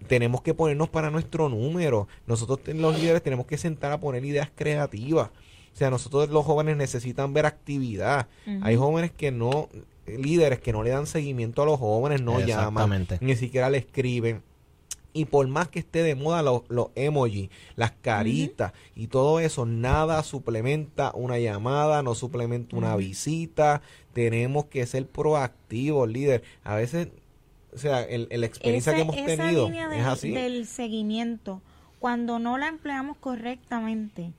[0.08, 2.08] tenemos que ponernos para nuestro número.
[2.28, 5.30] Nosotros los líderes tenemos que sentar a poner ideas creativas.
[5.74, 8.28] O sea, nosotros los jóvenes necesitan ver actividad.
[8.62, 9.70] Hay jóvenes que no,
[10.06, 14.44] líderes que no le dan seguimiento a los jóvenes, no llaman, ni siquiera le escriben.
[15.16, 19.66] Y por más que esté de moda los, los emojis, las caritas y todo eso,
[19.66, 23.84] nada suplementa una llamada, no suplementa una visita.
[24.14, 26.44] Tenemos que ser proactivos, líder.
[26.64, 27.10] A veces,
[27.74, 30.32] o sea, el, el- la experiencia que hemos esa tenido línea es del- así.
[30.32, 31.62] del seguimiento,
[32.00, 34.32] cuando no la empleamos correctamente,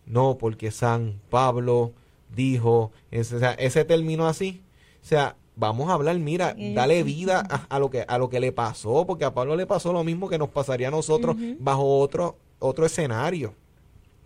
[0.06, 1.94] No, porque San Pablo
[2.36, 4.62] dijo, ese, o sea, ese término así.
[5.02, 8.40] O sea, vamos a hablar, mira, dale vida a, a lo que a lo que
[8.40, 12.00] le pasó, porque a Pablo le pasó lo mismo que nos pasaría a nosotros bajo
[12.00, 13.56] otro otro escenario.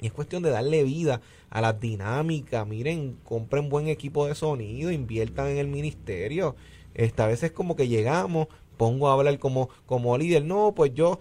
[0.03, 2.67] Y es cuestión de darle vida a las dinámicas.
[2.67, 6.57] Miren, compren buen equipo de sonido, inviertan en el ministerio.
[6.93, 10.43] Esta vez es como que llegamos, pongo a hablar como, como líder.
[10.43, 11.19] No, pues yo,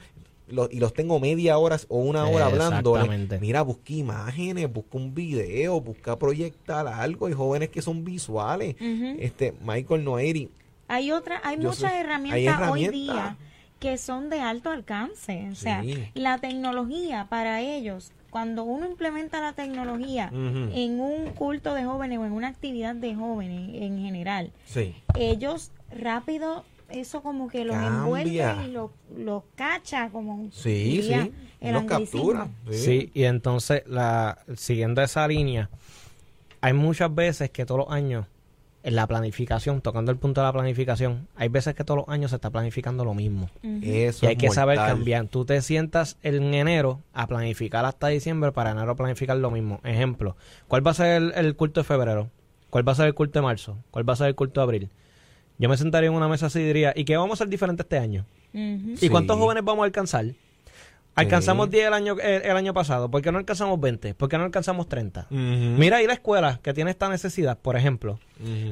[0.49, 2.97] lo- y los tengo media hora o una hora hablando.
[2.97, 3.38] Exactamente.
[3.38, 7.27] Mira, busca imágenes, busca un video, busca proyectar algo.
[7.27, 8.75] Hay jóvenes que son visuales.
[8.81, 10.51] Este, Michael Noeri.
[10.88, 13.37] Hay otra, hay Yo muchas herramientas, hay hoy día
[13.79, 15.49] que son de alto alcance.
[15.53, 16.05] O sea, Sí.
[16.14, 22.25] la tecnología para ellos, cuando uno implementa la tecnología en un culto de jóvenes o
[22.25, 24.95] en una actividad de jóvenes en general, Sí.
[25.14, 27.99] ellos rápido eso como que los Cambia.
[27.99, 31.33] envuelve y los, los cacha como Sí, diría sí.
[31.61, 32.49] el Los captura.
[32.71, 35.68] Sí, y entonces, la, siguiendo esa línea,
[36.62, 38.27] hay muchas veces que todos los años,
[38.85, 42.31] en la planificación, tocando el punto de la planificación, hay veces que todos los años
[42.31, 43.49] se está planificando lo mismo.
[43.62, 43.79] Ujú.
[43.83, 45.27] Eso y hay es que saber cambiar.
[45.27, 49.81] Tú te sientas en enero a planificar hasta diciembre para enero planificar lo mismo.
[49.85, 50.37] Ejemplo,
[50.68, 52.29] ¿cuál va a ser el, el culto de febrero?
[52.71, 53.77] ¿Cuál va a ser el culto de marzo?
[53.90, 54.90] ¿Cuál va a ser el culto de abril?
[55.59, 57.83] Yo me sentaría en una mesa así y diría, ¿y qué vamos a hacer diferente
[57.83, 58.25] este año?
[58.53, 59.09] ¿Y Sí.
[59.09, 60.25] cuántos jóvenes vamos a alcanzar?
[61.14, 63.11] Alcanzamos 10 el año, el, el año pasado.
[63.11, 64.14] ¿Por qué no alcanzamos 20?
[64.14, 65.27] ¿Por qué no alcanzamos 30?
[65.31, 65.37] Ujú.
[65.38, 68.18] Mira ahí la escuela que tiene esta necesidad, por ejemplo.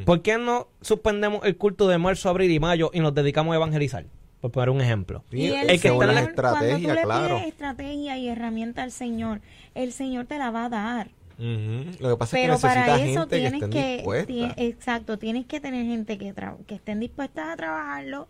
[0.07, 3.57] ¿Por qué no suspendemos el culto de marzo, abril y mayo y nos dedicamos a
[3.57, 4.07] evangelizar?
[4.41, 5.23] Por poner un ejemplo.
[5.31, 7.37] Y el el, que está en la Señor, cuando tú estrategia, le claro.
[7.37, 9.43] pides estrategia y herramienta al Señor,
[9.75, 11.09] el Señor te la va a dar.
[11.39, 11.91] Ujú.
[12.01, 15.45] Lo que pasa Pero es que para eso gente que tienes que, tie- exacto, tienes
[15.47, 18.29] que tener gente que, tra- que estén dispuestas a trabajarlo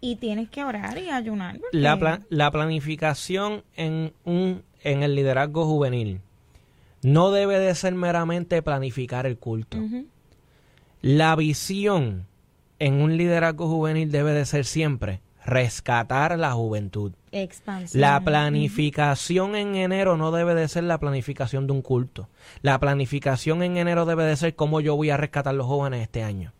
[0.00, 1.58] y tienes que orar y ayunar.
[1.58, 6.20] porque- La, la planificación en, un, en el liderazgo juvenil
[7.02, 9.78] no debe de ser meramente planificar el culto.
[11.02, 12.26] La visión
[12.78, 17.12] en un liderazgo juvenil debe de ser siempre rescatar la juventud.
[17.32, 18.00] Expansión.
[18.00, 22.28] La planificación en enero no debe de ser la planificación de un culto.
[22.62, 26.22] La planificación en enero debe de ser cómo yo voy a rescatar los jóvenes este
[26.22, 26.52] año.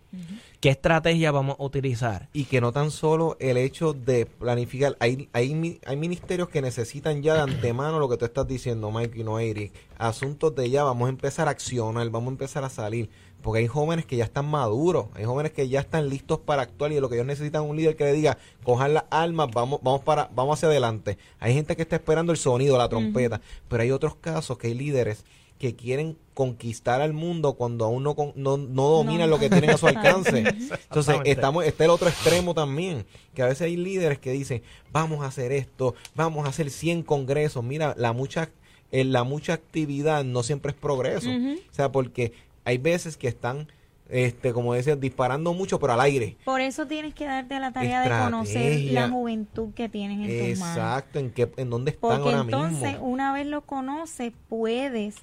[0.61, 2.29] ¿Qué estrategia vamos a utilizar?
[2.35, 7.23] Y que no tan solo el hecho de planificar, hay, hay, hay ministerios que necesitan
[7.23, 10.85] ya de antemano lo que tú estás diciendo, Mike y no Eric, asuntos de ya,
[10.85, 13.09] vamos a empezar a accionar, vamos a empezar a salir,
[13.40, 16.92] porque hay jóvenes que ya están maduros, hay jóvenes que ya están listos para actuar
[16.92, 19.81] y lo que ellos necesitan es un líder que le diga, cojan las armas, vamos,
[19.83, 21.16] vamos para, vamos hacia adelante.
[21.38, 24.75] Hay gente que está esperando el sonido, la trompeta, pero hay otros casos que hay
[24.75, 25.25] líderes
[25.61, 29.37] que quieren conquistar al mundo cuando aún no, con- no, no dominan No.
[29.37, 30.38] lo que tienen a su alcance.
[30.88, 35.23] Entonces, estamos, está el otro extremo también, que a veces hay líderes que dicen, vamos
[35.23, 37.62] a hacer esto, vamos a hacer 100 congresos.
[37.62, 38.49] Mira, la mucha,
[38.90, 41.29] eh, la mucha actividad no siempre es progreso.
[41.29, 42.33] O sea, porque
[42.64, 43.68] hay veces que están,
[44.09, 46.38] este como decía, disparando mucho, pero al aire.
[46.46, 50.51] Por eso tienes que darte a la tarea de conocer la juventud que tienes en
[50.53, 50.77] tus manos.
[50.79, 53.07] Exacto, en, qué, en dónde están Porque ahora entonces, mismo.
[53.07, 55.16] una vez lo conoces, puedes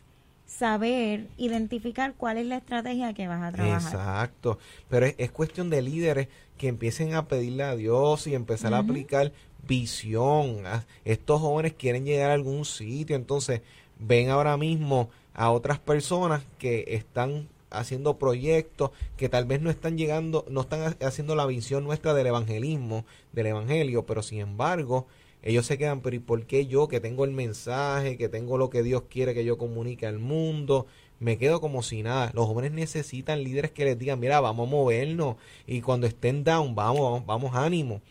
[0.48, 3.82] saber, identificar cuál es la estrategia que vas a trabajar.
[3.82, 4.58] Exacto,
[4.90, 8.80] pero es, es cuestión de líderes que empiecen a pedirle a Dios y empezar a
[8.80, 9.32] aplicar
[9.68, 10.64] visión.
[11.06, 13.62] Estos jóvenes quieren llegar a algún sitio, entonces
[14.00, 19.98] ven ahora mismo a otras personas que están haciendo proyectos que tal vez no están
[19.98, 25.06] llegando, no están ha- haciendo la visión nuestra del evangelismo, del evangelio, pero sin embargo,
[25.44, 28.70] ellos se quedan, pero ¿y por qué yo que tengo el mensaje, que tengo lo
[28.70, 30.88] que Dios quiere que yo comunique al mundo?
[31.20, 32.32] Me quedo como si nada.
[32.34, 35.38] Los jóvenes necesitan líderes que les digan, mira, vamos a movernos.
[35.66, 38.02] Y cuando estén down, vamos, vamos, ánimo.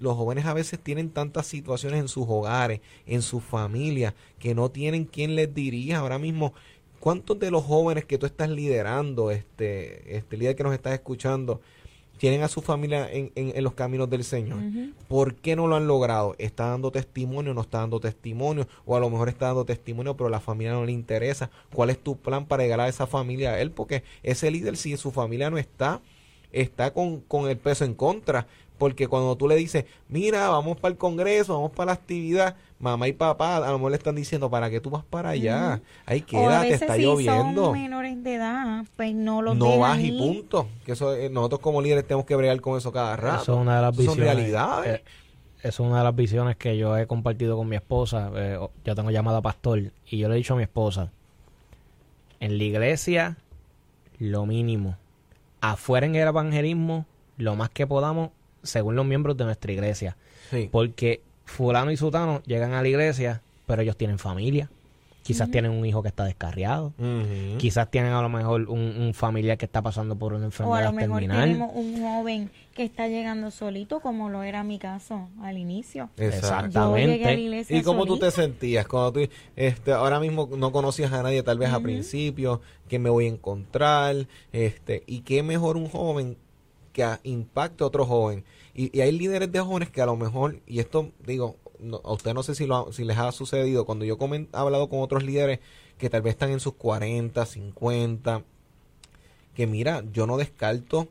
[0.00, 4.70] Los jóvenes a veces tienen tantas situaciones en sus hogares, en sus familias, que no
[4.70, 5.98] tienen quien les dirija.
[5.98, 6.54] Ahora mismo,
[7.00, 11.60] ¿cuántos de los jóvenes que tú estás liderando, este, este líder que nos estás escuchando,
[12.18, 14.58] tienen a su familia en, en- en los caminos del Señor?
[15.08, 16.34] ¿Por qué no lo han logrado?
[16.38, 17.52] ¿Está dando testimonio?
[17.54, 18.66] ¿No está dando testimonio?
[18.86, 21.50] O a lo mejor está dando testimonio, pero a la familia no le interesa.
[21.74, 23.70] ¿Cuál es tu plan para llegar a esa familia a él?
[23.72, 26.00] Porque ese líder, si su familia no está,
[26.52, 28.46] está con, con el peso en contra.
[28.82, 33.06] Porque cuando tú le dices, mira, vamos para el congreso, vamos para la actividad, mamá
[33.06, 35.80] y papá a lo mejor le están diciendo, ¿para qué tú vas para allá?
[36.04, 37.66] Ay, o a quédate, veces está si lloviendo.
[37.66, 40.66] son menores de edad, pues no los No vas y punto.
[40.84, 43.42] Que eso, eh, nosotros como líderes tenemos que bregar con eso cada rato.
[43.44, 44.24] Eso es una de las Son visiones.
[44.24, 45.00] realidades.
[45.00, 45.04] Eh,
[45.62, 48.32] es una de las visiones que yo he compartido con mi esposa.
[48.34, 49.78] Eh, yo tengo llamada pastor
[50.10, 51.12] y yo le he dicho a mi esposa,
[52.40, 53.36] en la iglesia,
[54.18, 54.96] lo mínimo.
[55.60, 57.06] Afuera en el evangelismo,
[57.36, 58.30] lo más que podamos,
[58.62, 60.16] según los miembros de nuestra iglesia.
[60.50, 60.68] Sí.
[60.70, 64.68] Porque fulano y sutano llegan a la iglesia, pero ellos tienen familia.
[65.22, 66.92] Quizás tienen un hijo que está descarriado.
[67.58, 70.46] Quizás tienen a lo mejor un, un familiar que está pasando por una O a
[70.46, 71.48] enfermedad lo mejor terminal.
[71.48, 76.10] tenemos un joven que está llegando solito, como lo era mi caso al inicio.
[76.16, 76.90] Exacto.
[76.90, 77.78] Yo llegué a la Exactamente.
[77.78, 78.42] ¿Y cómo tú te solita.
[78.42, 79.20] sentías cuando tú
[79.54, 83.28] este, ahora mismo no conocías a nadie tal vez a principio, que me voy a
[83.28, 86.36] encontrar, este, y qué mejor un joven
[86.92, 88.44] que impacte a otro joven.
[88.74, 92.12] Y, y hay líderes de jóvenes que a lo mejor, y esto digo, no- a
[92.12, 95.22] usted no sé si, lo, si les ha sucedido, cuando yo he hablado con otros
[95.24, 95.60] líderes
[95.98, 98.42] que tal vez están en sus 40, 50,
[99.54, 101.08] que mira, yo no descarto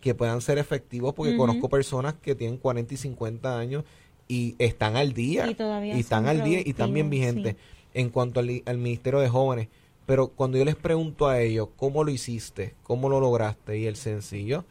[0.00, 3.84] que puedan ser efectivos porque conozco personas que tienen 40 y 50 años
[4.28, 8.00] y están al día Y todavía están al día y están bien productivos, vigentes sí.
[8.00, 9.68] en cuanto al, al Ministerio de Jóvenes.
[10.06, 13.96] Pero cuando yo les pregunto a ellos cómo lo hiciste, cómo lo lograste y el
[13.96, 14.64] sencillo,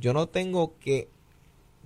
[0.00, 1.08] yo no tengo que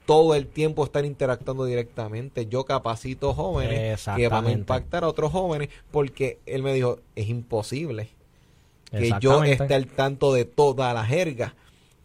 [0.07, 2.47] todo el tiempo estar interactuando directamente.
[2.47, 7.29] Yo capacito jóvenes que van a impactar a otros jóvenes porque él me dijo, es
[7.29, 8.09] imposible
[8.91, 11.55] que yo esté al tanto de toda la jerga.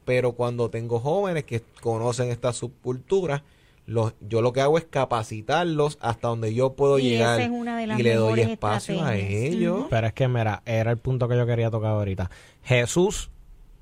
[0.05, 3.43] Pero cuando tengo jóvenes que conocen esta subcultura,
[3.87, 7.59] los, yo lo que hago es capacitarlos hasta donde yo puedo Y llegar esa es
[7.59, 9.87] una de las y le doy espacio a ellos.
[9.89, 12.29] Pero es que, mira, era el punto que yo quería tocar ahorita.
[12.63, 13.31] Jesús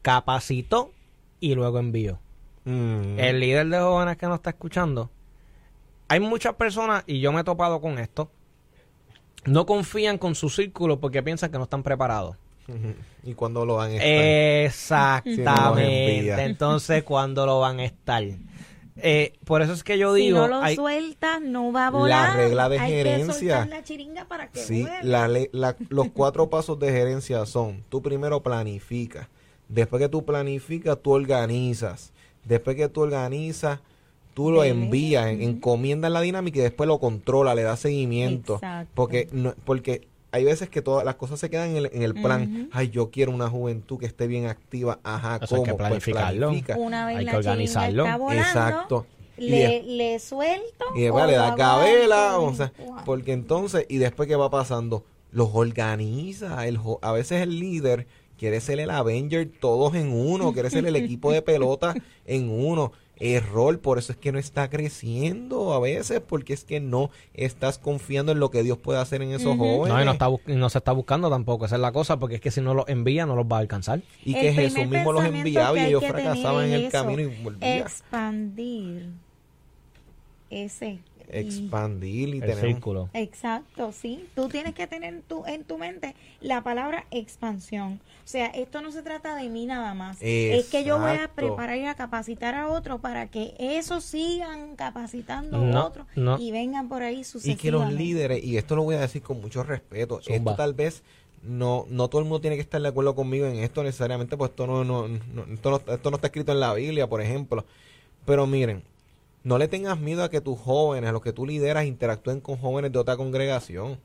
[0.01, 0.91] capacitó
[1.43, 2.19] y luego envió.
[2.63, 3.19] Mm.
[3.19, 5.09] El líder de jóvenes que nos está escuchando,
[6.07, 8.31] hay muchas personas, y yo me he topado con esto,
[9.45, 12.37] no confían con su círculo porque piensan que no están preparados.
[13.23, 14.07] y cuando lo van a estar.
[15.25, 16.43] No Exactamente.
[16.45, 18.23] Entonces, ¿cuándo lo van a estar?
[18.95, 21.89] Eh, por eso es que yo Si digo, no lo hay- sueltas, no va a
[21.89, 22.37] volar.
[22.37, 23.33] regla de Hay gerencia.
[23.33, 27.83] Que soltar la chiringa para que Sí, la la- los cuatro pasos de gerencia son,
[27.89, 29.27] tú primero planificas,
[29.73, 32.11] después que tú planificas, tú organizas,
[32.45, 33.79] después que tú organizas,
[34.33, 38.91] tú lo envías, en- encomiendas la dinámica y después lo controla, le das seguimiento, Exacto.
[38.95, 42.13] porque no, porque hay veces que todas las cosas se quedan en el, en el
[42.15, 45.63] plan, ay, yo quiero una juventud que esté bien activa, ajá, Eso hay ¿cómo?
[45.63, 46.47] que Pues planificarlo.
[46.47, 46.75] planifica.
[46.77, 48.03] Una vez Hay la que organizarlo.
[48.05, 49.05] está volando, Exacto.
[49.37, 50.85] Y le, le suelto.
[50.95, 52.97] Y después o le da cabela, o sea, Wow.
[53.05, 58.07] porque entonces, y después qué va pasando, los organiza, el, jo- a veces el líder
[58.43, 62.91] quiere ser el Avenger todos en uno, quiere ser el equipo de pelota en uno.
[63.15, 67.77] Error, por eso es que no está creciendo a veces, porque es que no estás
[67.77, 69.59] confiando en lo que Dios puede hacer en esos Ujú.
[69.63, 69.93] jóvenes.
[69.95, 72.41] no, y no, está no se está buscando tampoco, esa es la cosa, porque es
[72.41, 74.01] que si no los envía no los va a alcanzar.
[74.25, 77.27] Y El que Jesús mismo los enviaba y ellos fracasaban en el eso, camino y
[77.41, 77.77] volvían.
[77.77, 79.09] Expandir.
[80.49, 80.99] Ese.
[81.31, 82.61] Y- Expandir y El tenemos...
[82.61, 83.09] círculo.
[83.13, 84.25] Exacto, sí.
[84.35, 87.99] Tú tienes que tener tu, en tu mente la palabra expansión.
[88.23, 90.17] O sea, esto no se trata de mí nada más.
[90.21, 94.75] Es que yo voy a preparar y a capacitar a otros para que esos sigan
[94.75, 96.39] capacitando No, a otros no.
[96.39, 97.61] y vengan por ahí y sucesivamente.
[97.61, 100.35] que los líderes, y esto lo voy a decir con mucho respeto, Zumba.
[100.37, 101.03] esto tal vez
[101.43, 104.51] no no todo el mundo tiene que estar de acuerdo conmigo en esto necesariamente, pues
[104.51, 107.65] esto no, no, no- esto no, esto no está escrito en la Biblia, por ejemplo.
[108.25, 108.81] Pero miren,
[109.43, 112.57] no le tengas miedo a que tus jóvenes, a los que tú lideras, interactúen con
[112.57, 113.97] jóvenes de otra congregación.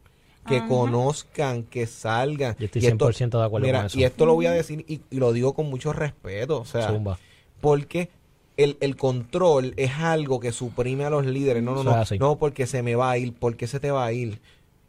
[0.47, 0.68] Que Ajá.
[0.68, 2.57] conozcan, que salgan.
[2.59, 3.99] Yo estoy Y esto- 100% de acuerdo mira, con eso.
[3.99, 6.61] Y esto lo voy a decir y, y lo digo con mucho respeto.
[6.61, 7.18] O sea, Zumba.
[7.61, 8.09] porque
[8.57, 11.62] el, el control es algo que suprime a los líderes.
[11.62, 12.03] No, no, no.
[12.18, 14.41] No, porque se me va a ir, porque se te va a ir.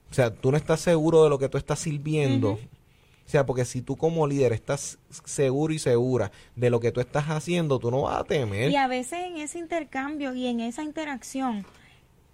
[0.09, 2.57] O sea, tú no estás seguro de lo que tú estás sirviendo.
[3.29, 6.99] O sea, porque si tú como líder estás seguro y segura de lo que tú
[6.99, 8.71] estás haciendo, tú no vas a temer.
[8.71, 11.63] Y a veces en ese intercambio y en esa interacción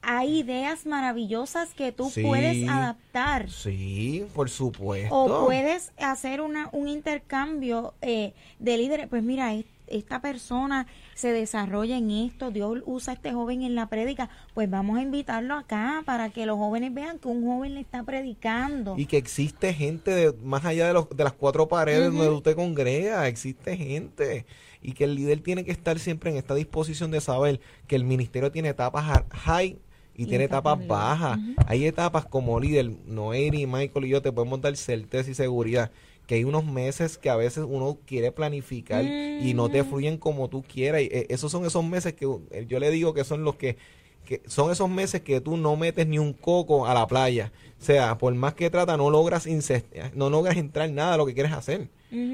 [0.01, 2.21] hay ideas maravillosas que tú Sí.
[2.23, 3.49] puedes adaptar.
[3.49, 5.13] Sí, por supuesto.
[5.13, 9.09] O puedes hacer una, un intercambio eh, de líderes.
[9.09, 13.75] Pues mira, es- esta persona se desarrolla en esto, Dios usa a este joven en
[13.75, 17.75] la prédica, pues vamos a invitarlo acá para que los jóvenes vean que un joven
[17.75, 18.95] le está predicando.
[18.97, 22.55] Y que existe gente de, más allá de, los, de las cuatro paredes donde usted
[22.55, 24.45] congrega, existe gente.
[24.81, 28.03] Y que el líder tiene que estar siempre en esta disposición de saber que el
[28.03, 29.79] ministerio tiene etapas high
[30.15, 31.39] y, Y tiene etapas bajas.
[31.67, 35.91] Hay etapas como líder, Noeri, Michael y yo te podemos dar certeza y seguridad
[36.27, 39.91] que hay unos meses que a veces uno quiere planificar y no te Ujú.
[39.91, 41.01] fluyen como tú quieras.
[41.01, 43.77] Y eh, esos son esos meses que eh, yo le digo que son los que
[44.25, 47.51] que son esos meses que tú no metes ni un coco a la playa.
[47.79, 51.27] O sea, por más que trata, no logras incest- no logras entrar nada a lo
[51.27, 51.89] que quieres hacer.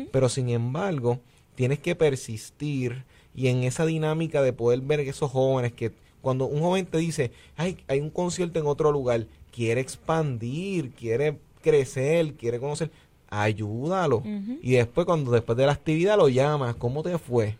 [0.09, 1.19] Pero sin embargo,
[1.55, 3.03] tienes que persistir
[3.35, 7.31] y en esa dinámica de poder ver esos jóvenes que Cuando un joven te dice,
[7.57, 12.89] ay, hay un concierto en otro lugar, quiere expandir, quiere crecer, quiere conocer,
[13.31, 14.21] ayúdalo.
[14.61, 17.57] Y después, cuando después de la actividad lo llamas, ¿cómo te fue?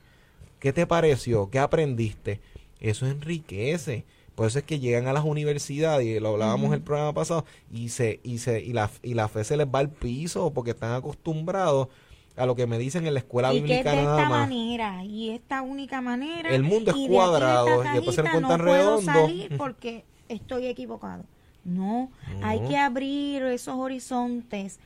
[0.60, 1.50] ¿Qué te pareció?
[1.50, 2.40] ¿Qué aprendiste?
[2.80, 4.06] Eso enriquece.
[4.36, 7.90] Por eso es que llegan a las universidades, y lo hablábamos el programa pasado, y
[7.90, 10.94] se, y se, y la, y la fe se les va al piso porque están
[10.94, 11.90] acostumbrados
[12.38, 14.40] a lo que me dicen en la escuela y bíblica que de nada esta más.
[14.40, 18.60] manera y esta única manera El mundo es y de cuadrado, y después se encuentran
[18.60, 21.26] no puedo salir porque estoy equivocado
[21.64, 22.10] no,
[22.42, 24.80] hay que abrir esos horizontes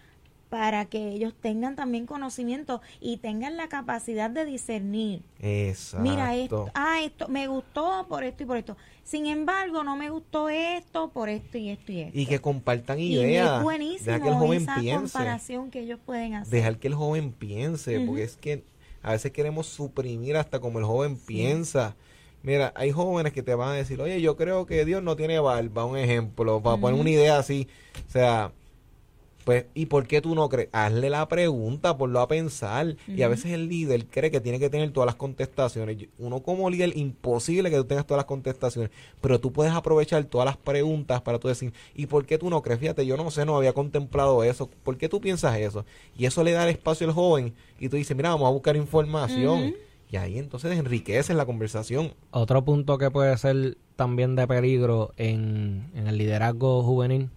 [0.50, 6.04] para que ellos tengan también conocimiento y tengan la capacidad de discernir Exacto.
[6.08, 8.78] Mira, esto, ah, esto me gustó por esto y por esto.
[9.04, 12.18] Sin embargo, no me gustó esto por esto y esto y esto.
[12.18, 13.58] Y que compartan Y ideas.
[13.58, 15.02] es buenísimo Deja que el joven esa piense.
[15.14, 16.52] comparación que ellos pueden hacer.
[16.52, 18.64] Dejar que el joven piense, porque es que
[19.04, 21.96] a veces queremos suprimir hasta como el joven piensa.
[22.42, 25.40] Mira, hay jóvenes que te van a decir, oye, yo creo que Dios no tiene
[25.40, 27.68] barba, un ejemplo, para poner una idea así.
[28.08, 28.52] O sea,
[29.46, 30.70] pues, ¿y por qué tú no crees?
[30.72, 32.98] Hazle la pregunta, ponlo a pensar.
[33.08, 36.08] Y a veces el líder cree que tiene que tener todas las contestaciones.
[36.18, 38.90] Uno como líder, imposible que tú tengas todas las contestaciones,
[39.22, 42.64] pero tú puedes aprovechar todas las preguntas para tú decir, ¿y por qué tú no
[42.64, 42.80] crees?
[42.80, 44.68] Fíjate, yo no sé, no había contemplado eso.
[44.84, 45.86] ¿Por qué tú piensas eso?
[46.18, 48.76] Y eso le da el espacio al joven y tú dices, mira, vamos a buscar
[48.76, 49.76] información.
[50.12, 52.14] Y ahí entonces enriqueces la conversación.
[52.32, 57.30] Otro punto que puede ser también de peligro en, en el liderazgo juvenil,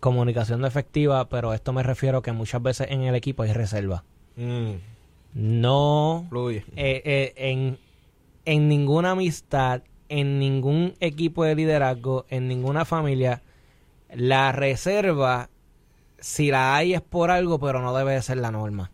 [0.00, 4.04] comunicación no efectiva, pero esto me refiero que muchas veces en el equipo hay reserva.
[4.36, 4.72] Mm,
[5.34, 6.64] No fluye.
[6.76, 7.78] eh, eh, en,
[8.44, 13.42] en ninguna amistad, en ningún equipo de liderazgo, en ninguna familia,
[14.14, 15.48] la reserva,
[16.18, 18.90] si la hay es por algo, pero no debe de ser la norma.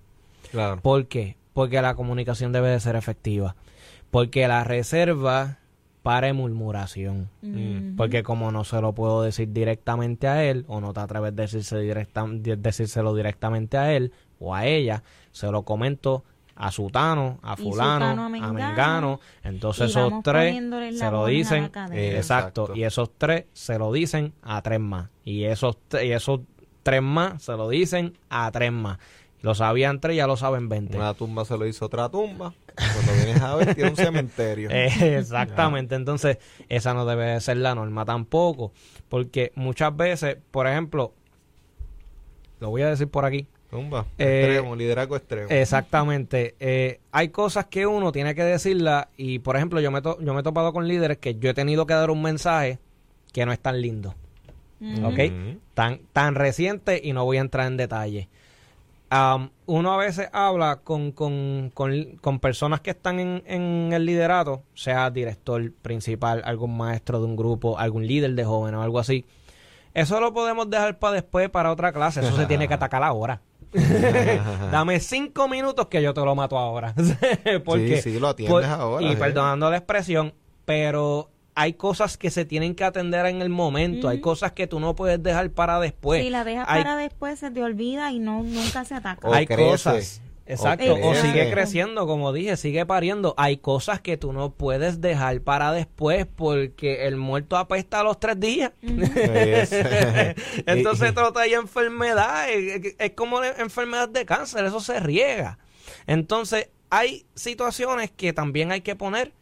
[0.51, 0.81] Claro.
[0.81, 1.37] ¿Por qué?
[1.53, 3.57] Porque la comunicación debe de ser efectiva.
[4.11, 5.59] Porque la reserva
[6.03, 7.29] para murmuración.
[7.43, 7.97] Ujú.
[7.97, 11.35] Porque como no se lo puedo decir directamente a él, o no te atreves a
[11.35, 16.25] decirse directa, de- decírselo directamente a él o a ella, se lo comento
[16.55, 19.21] a Sutano, a Fulano, Sutano a a Mengano.
[19.43, 20.55] Entonces esos tres
[20.99, 21.65] se lo dicen.
[21.93, 22.63] eh, exacto.
[22.63, 22.77] Exacto.
[22.77, 25.09] Y esos tres se lo dicen a tres más.
[25.25, 26.41] Y esos, y esos
[26.83, 28.99] tres más se lo dicen a tres más.
[29.43, 30.97] Lo sabían tres, ya lo saben 20.
[30.97, 32.55] Una tumba se lo hizo otra tumba.
[32.77, 34.71] Cuando vienes a ver, tiene un cementerio.
[34.73, 36.39] Eh, Exactamente, entonces
[36.69, 38.73] esa no debe de ser la norma tampoco,
[39.09, 41.13] porque muchas veces, por ejemplo,
[42.61, 44.07] lo voy a decir por aquí, Tumba.
[44.19, 45.47] Eh, extremo, liderazgo extremo.
[45.51, 50.19] exactamente, eh, hay cosas que uno tiene que decirlas y, por ejemplo, yo me, to-
[50.21, 52.79] yo me he topado con líderes que yo he tenido que dar un mensaje
[53.33, 54.15] que no es tan lindo,
[54.81, 55.07] Ujú.
[55.07, 55.19] ¿ok?
[55.19, 55.59] Ujú.
[55.75, 58.29] Tan, tan reciente y no voy a entrar en detalle.
[59.15, 64.07] Am, uno a veces habla con, con, con, con personas que están en, en el
[64.07, 68.99] liderato, sea director principal, algún maestro de un grupo, algún líder de jóvenes o algo
[68.99, 69.27] así.
[69.93, 72.21] Eso lo podemos dejar para después, para otra clase.
[72.21, 73.43] Eso se tiene que atacar ahora.
[74.73, 76.95] Dame cinco minutos que yo te lo mato ahora.
[77.67, 79.17] Porque, Sí, sí, lo atiendes por- ahora, Y sí.
[79.17, 80.33] perdonando la expresión,
[80.65, 84.09] pero hay cosas que se tienen que atender en el momento.
[84.09, 86.23] Hay cosas que tú no puedes dejar para después.
[86.23, 89.29] si la dejas hay, para después, se te olvida y no nunca se ataca.
[89.29, 90.23] O hay crece, cosas.
[90.45, 93.35] Exacto, o, sigue creciendo, como dije, sigue pariendo.
[93.37, 98.19] Hay cosas que tú no puedes dejar para después porque el muerto apesta a los
[98.19, 98.73] tres días.
[98.83, 99.73] Es-
[100.67, 105.59] Entonces trata hay enfermedad, es, es como la enfermedad de cáncer, eso se riega.
[106.07, 109.33] Entonces hay situaciones que también hay que poner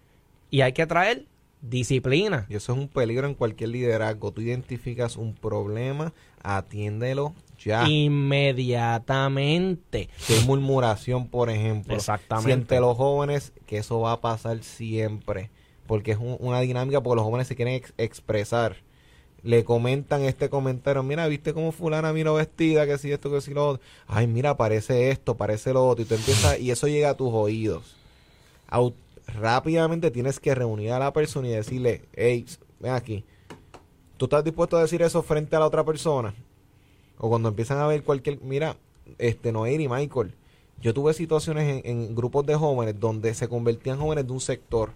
[0.51, 1.27] y hay que traer
[1.63, 2.47] disciplina.
[2.49, 4.33] Y eso es un peligro en cualquier liderazgo.
[4.33, 7.87] Tú identificas un problema, atiéndelo ya.
[7.89, 10.09] Inmediatamente.
[10.17, 11.95] Si hay murmuración, por ejemplo.
[11.95, 12.49] Exactamente.
[12.53, 15.51] Siente los jóvenes que eso va a pasar siempre.
[15.87, 18.77] Porque es un- una dinámica, porque los jóvenes se quieren ex- expresar.
[19.43, 22.87] Le comentan este comentario, mira, ¿viste cómo fulana vino vestida?
[22.87, 23.83] Que si esto, que si lo otro.
[24.07, 26.03] Ay, mira, parece esto, parece lo otro.
[26.05, 27.97] Y tú empiezas, y eso llega a tus oídos.
[28.69, 28.95] Au-
[29.35, 32.45] rápidamente tienes que reunir a la persona y decirle, hey,
[32.79, 33.25] ven aquí.
[34.17, 36.35] ¿Tú estás dispuesto a decir eso frente a la otra persona?
[37.19, 38.41] O cuando empiezan a ver cualquier...
[38.41, 38.77] Mira,
[39.19, 40.35] este Noel y Michael,
[40.81, 44.93] yo tuve situaciones en, en grupos de jóvenes donde se convertían jóvenes de un sector.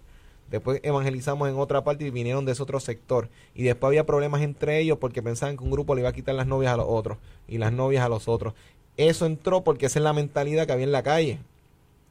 [0.49, 3.29] Después evangelizamos en otra parte y vinieron de ese otro sector.
[3.55, 6.35] Y después había problemas entre ellos porque pensaban que un grupo le iba a quitar
[6.35, 7.17] las novias a los otros
[7.47, 8.53] y las novias a los otros.
[8.97, 11.39] Eso entró porque esa es la mentalidad que había en la calle.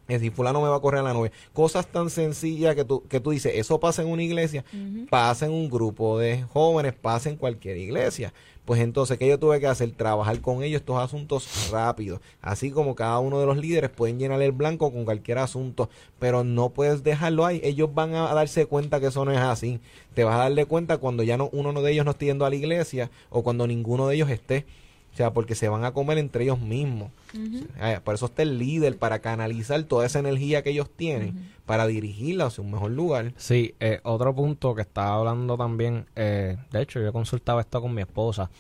[0.07, 1.33] Es decir, fulano me va a correr a la novia.
[1.53, 4.65] Cosas tan sencillas que tú, que tú dices, eso pasa en una iglesia,
[5.09, 8.33] pasa en un grupo de jóvenes, pasa en cualquier iglesia.
[8.65, 9.91] Pues entonces, ¿qué yo tuve que hacer?
[9.93, 12.21] Trabajar con ellos estos asuntos rápidos.
[12.41, 16.45] Así como cada uno de los líderes pueden llenar el blanco con cualquier asunto, pero
[16.45, 17.61] no puedes dejarlo ahí.
[17.63, 19.81] Ellos van a darse cuenta que eso no es así.
[20.15, 22.51] Te vas a darle cuenta cuando ya no, uno de ellos no esté yendo a
[22.51, 24.65] la iglesia o cuando ninguno de ellos esté.
[25.15, 27.13] O sea, porque se van a comer entre ellos mismos.
[28.03, 32.47] por eso está el líder, para canalizar toda esa energía que ellos tienen, para dirigirla
[32.47, 33.33] hacia un mejor lugar.
[33.37, 37.95] Sí, eh, otro punto que estaba hablando también, eh, de hecho yo consultaba esto con
[37.95, 38.51] mi esposa.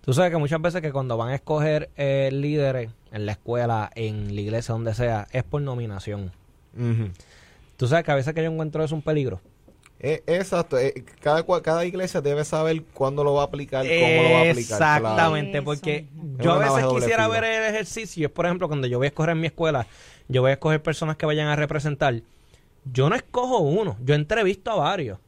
[0.00, 3.90] Tú sabes que muchas veces que cuando van a escoger eh, líderes en la escuela,
[3.96, 6.30] en la iglesia, donde sea, es por nominación.
[7.76, 9.40] Tú sabes que a veces que yo encuentro es un peligro.
[10.00, 14.30] Eh, exacto, eh, cada, cada iglesia debe saber cuándo lo va a aplicar, cómo lo
[14.30, 14.80] va a aplicar.
[14.80, 16.06] Exactamente, porque
[16.38, 19.40] yo a veces quisiera ver el ejercicio, por ejemplo, cuando yo voy a escoger en
[19.40, 19.88] mi escuela,
[20.28, 22.22] yo voy a escoger personas que vayan a representar.
[22.84, 25.18] Yo no escojo uno, yo entrevisto a varios.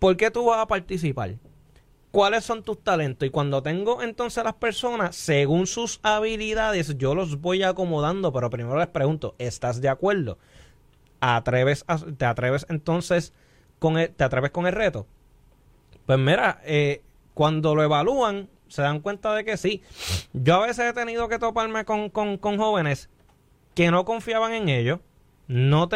[0.00, 1.36] ¿Por qué tú vas a participar?
[2.10, 3.26] ¿Cuáles son tus talentos?
[3.28, 8.76] Y cuando tengo entonces las personas, según sus habilidades, yo los voy acomodando, pero primero
[8.76, 10.36] les pregunto, ¿estás de acuerdo?
[11.20, 11.84] ¿Atreves
[12.18, 13.32] ¿Te atreves entonces
[13.90, 15.06] ¿te atreves con el reto?
[16.06, 17.02] Pues mira, eh,
[17.34, 19.82] cuando lo evalúan, se dan cuenta de que sí.
[20.32, 23.10] Yo a veces he tenido que toparme con, jóvenes
[23.74, 25.00] que no confiaban en ellos,
[25.48, 25.88] no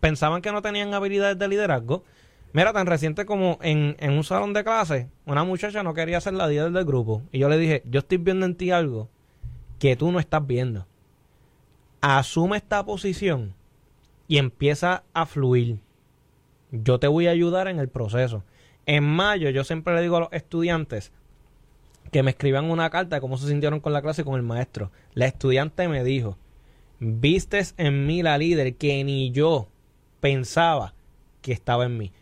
[0.00, 2.04] pensaban que no tenían habilidades de liderazgo.
[2.52, 6.34] Mira, tan reciente como en, en un salón de clase, una muchacha no quería ser
[6.34, 7.22] la líder del grupo.
[7.32, 9.08] Y yo le dije, yo estoy viendo en ti algo
[9.78, 10.86] que tú no estás viendo.
[12.02, 13.54] Asume esta posición
[14.28, 15.78] y empieza a fluir
[16.72, 18.42] yo te voy a ayudar en el proceso.
[18.86, 21.12] En mayo yo siempre le digo a los estudiantes
[22.10, 24.42] que me escriban una carta de cómo se sintieron con la clase y con el
[24.42, 24.90] maestro.
[25.14, 26.36] La estudiante me dijo,
[26.98, 29.68] vistes en mí la líder que ni yo
[30.20, 30.94] pensaba
[31.40, 32.12] que estaba en mí.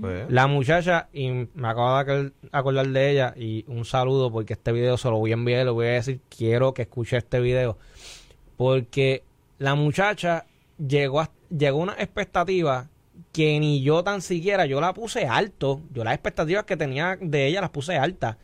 [0.00, 0.30] Pues.
[0.30, 4.96] La muchacha, y me acabo de acordar de ella, y un saludo porque este video
[4.96, 7.76] se lo voy a enviar, le voy a decir, quiero que escuche este video,
[8.56, 9.24] porque
[9.58, 10.46] la muchacha
[10.78, 12.88] llegó a, llegó a una expectativa
[13.32, 17.46] que ni yo tan siquiera, yo la puse alto, yo las expectativas que tenía de
[17.46, 18.36] ella las puse altas.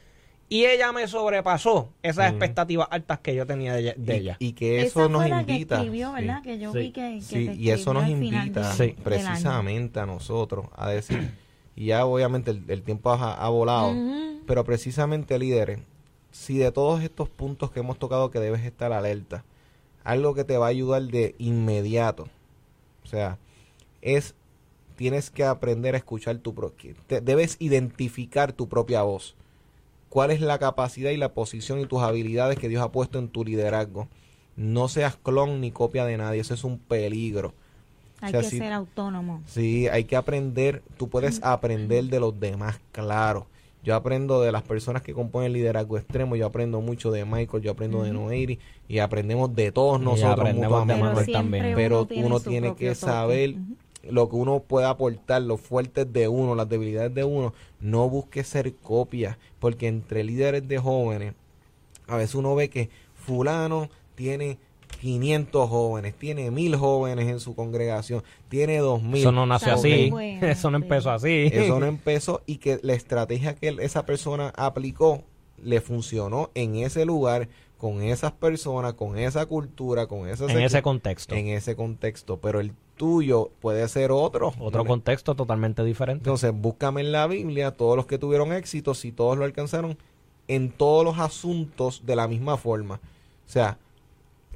[0.49, 4.37] Y ella me sobrepasó esas expectativas altas que yo tenía de, ella.
[4.39, 5.83] Y que eso nos invita.
[5.83, 8.73] y eso nos invita
[9.03, 11.31] precisamente a nosotros a decir,
[11.77, 13.95] y ya obviamente el, tiempo ha, volado,
[14.47, 15.81] pero precisamente líderes,
[16.31, 19.45] si de todos estos puntos que hemos tocado que debes estar alerta,
[20.05, 22.29] algo que te va a ayudar de inmediato,
[23.03, 23.39] o sea,
[24.03, 24.35] es
[24.97, 29.35] tienes que aprender a escuchar tu propia, debes identificar tu propia voz.
[30.09, 33.29] ¿Cuál es la capacidad y la posición y tus habilidades que Dios ha puesto en
[33.29, 34.09] tu liderazgo?
[34.57, 37.53] No seas clon ni copia de nadie, eso es un peligro.
[38.21, 39.43] Hay que ser autónomo.
[39.47, 43.47] Sí, hay que aprender, tú puedes aprender de los demás, claro.
[43.85, 47.63] Yo aprendo de las personas que componen el liderazgo extremo, yo aprendo mucho de Michael,
[47.63, 51.33] yo aprendo de Noiri y aprendemos de todos nosotros mutuamente.
[51.33, 51.75] también.
[51.75, 53.57] Pero uno tiene, que saber
[54.11, 58.45] lo que uno puede aportar, los fuertes de uno, las debilidades de uno, no busque
[58.45, 61.35] ser copia, porque entre líderes de jóvenes,
[62.07, 64.59] a veces uno ve que fulano tiene
[65.01, 69.21] 500 jóvenes, tiene mil jóvenes en su congregación, tiene 2000.
[69.21, 70.11] Eso no nació así,
[70.43, 71.51] eso no empezó así.
[71.53, 75.23] Eso no empezó y que la estrategia que esa persona aplicó
[75.63, 77.49] le funcionó en ese lugar
[77.79, 81.35] con esas personas, con esa cultura, con esa en ese contexto.
[81.35, 84.53] En ese contexto, pero el tuyo puede ser otro.
[84.59, 86.21] Otro contexto totalmente diferente.
[86.21, 89.99] Entonces, búscame en la Biblia todos los que tuvieron éxito, si todos lo alcanzaron,
[90.49, 92.97] en todos los asuntos de la misma forma.
[93.47, 93.79] O sea,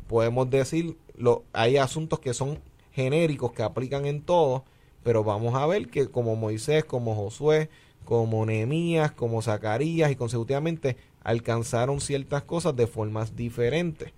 [0.07, 2.59] podemos decir, lo, hay asuntos que son
[2.93, 4.65] genéricos, que aplican en todo,
[5.03, 7.71] pero vamos a ver que como Moisés, como Josué,
[8.05, 14.13] como Nehemías, como Zacarías y consecutivamente alcanzaron ciertas cosas de formas diferentes.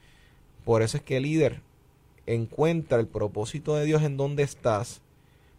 [0.65, 1.61] Por eso es que el líder
[2.35, 5.01] encuentra el propósito de Dios en donde estás,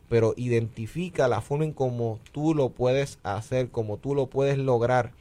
[0.10, 5.12] pero identifica la forma en cómo tú lo puedes hacer, cómo tú lo puedes lograr.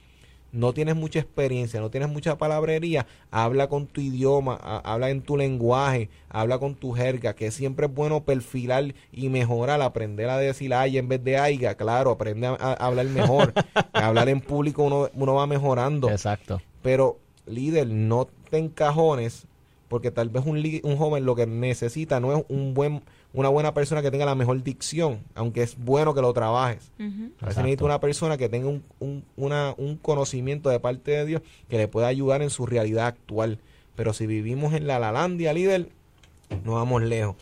[0.53, 5.37] No tienes mucha experiencia, no tienes mucha palabrería, habla con tu idioma, habla en tu
[5.37, 10.75] lenguaje, habla con tu jerga, que siempre es bueno perfilar y mejorar, aprender a decir
[10.75, 13.55] ay en vez de aiga, claro, aprende a, hablar mejor,
[13.93, 16.11] hablar en público uno, uno va mejorando.
[16.11, 16.61] Exacto.
[16.83, 19.47] Pero líder, no te encajones
[19.91, 23.75] porque tal vez un, un joven lo que necesita no es un buen una buena
[23.75, 26.93] persona que tenga la mejor dicción, aunque es bueno que lo trabajes.
[27.41, 31.27] A veces necesita una persona que tenga un, un, una, un conocimiento de parte de
[31.27, 33.59] Dios que le pueda ayudar en su realidad actual.
[33.97, 35.89] Pero si vivimos en la Lalandia, líder,
[36.65, 37.35] No vamos lejos.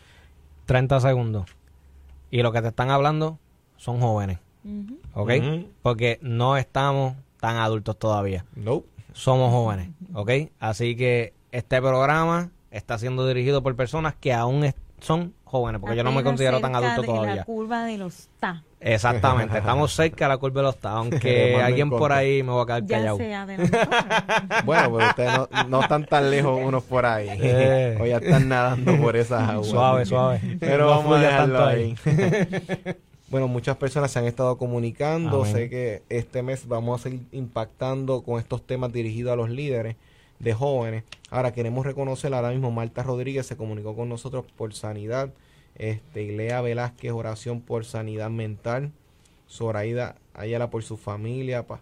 [0.65, 1.47] 30 segundos.
[2.31, 3.39] Y lo que te están hablando
[3.77, 4.99] son jóvenes, Ujú.
[5.15, 5.31] ¿ok?
[5.83, 8.45] Porque no estamos tan adultos todavía.
[8.57, 8.89] Nope.
[9.13, 10.31] Somos jóvenes, ¿ok?
[10.61, 16.05] Así que este programa está siendo dirigido por personas que aún son jóvenes, porque yo
[16.05, 17.37] no me considero tan adulto todavía.
[17.37, 18.63] La curva de los ta.
[18.81, 22.63] Exactamente, estamos cerca de la curva de los estados, aunque alguien por ahí me va
[22.63, 23.17] a quedar Ya callado.
[23.17, 23.79] se adelantó.
[24.65, 27.29] Bueno, pero ustedes no, no están tan lejos unos por ahí.
[27.31, 27.99] Eh.
[28.01, 29.67] O ya están nadando por esas aguas.
[29.67, 30.41] Suave, suave.
[30.61, 31.97] Pero No vamos a dejarlo ahí.
[33.31, 35.43] bueno, muchas personas se han estado comunicando.
[35.43, 35.53] Amén.
[35.55, 39.97] Sé que este mes vamos a seguir impactando con estos temas dirigidos a los líderes
[40.39, 41.05] de jóvenes.
[41.31, 45.31] Ahora queremos reconocer ahora mismo Marta Rodríguez se comunicó con nosotros por sanidad.
[45.75, 48.93] Este, Ilea Velázquez, oración por sanidad mental.
[49.49, 51.67] Zoraida Ayala por su familia.
[51.67, 51.81] pa-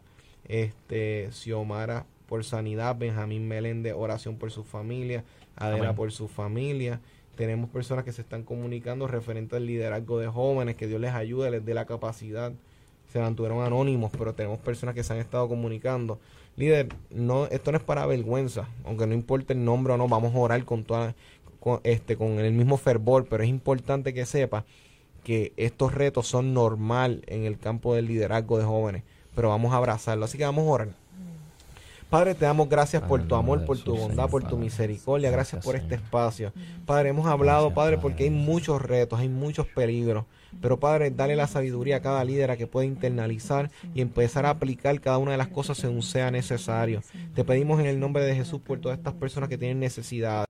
[0.49, 2.97] este, Xiomara por sanidad.
[2.97, 5.25] Benjamín Meléndez, oración por su familia.
[5.57, 5.97] Adela Amén.
[5.97, 7.01] por su familia.
[7.37, 11.51] Tenemos personas que se están comunicando referente al liderazgo de jóvenes, que Dios les ayude,
[11.51, 12.53] les dé la capacidad.
[13.13, 16.19] Se mantuvieron anónimos, pero tenemos personas que se han estado comunicando.
[16.57, 20.35] Líder, no, esto no es para vergüenza, aunque no importe el nombre o no, vamos
[20.35, 21.15] a orar con toda,
[21.61, 24.65] con, este, con el mismo fervor, pero es importante que sepa
[25.23, 29.03] que estos retos son normal en el campo del liderazgo de jóvenes,
[29.35, 31.06] pero vamos a abrazarlo, así que vamos a orar.
[32.11, 35.31] Padre, te damos gracias por tu amor, por tu bondad, por tu misericordia.
[35.31, 36.53] Gracias por este espacio.
[36.85, 40.25] Padre, hemos hablado, Padre, porque hay muchos retos, hay muchos peligros.
[40.61, 44.51] Pero Padre, dale la sabiduría a cada líder a que pueda internalizar y empezar a
[44.51, 47.03] aplicar cada una de las cosas según sea necesario.
[47.35, 50.45] Te pedimos en el nombre de Jesús por todas estas personas que tienen necesidades.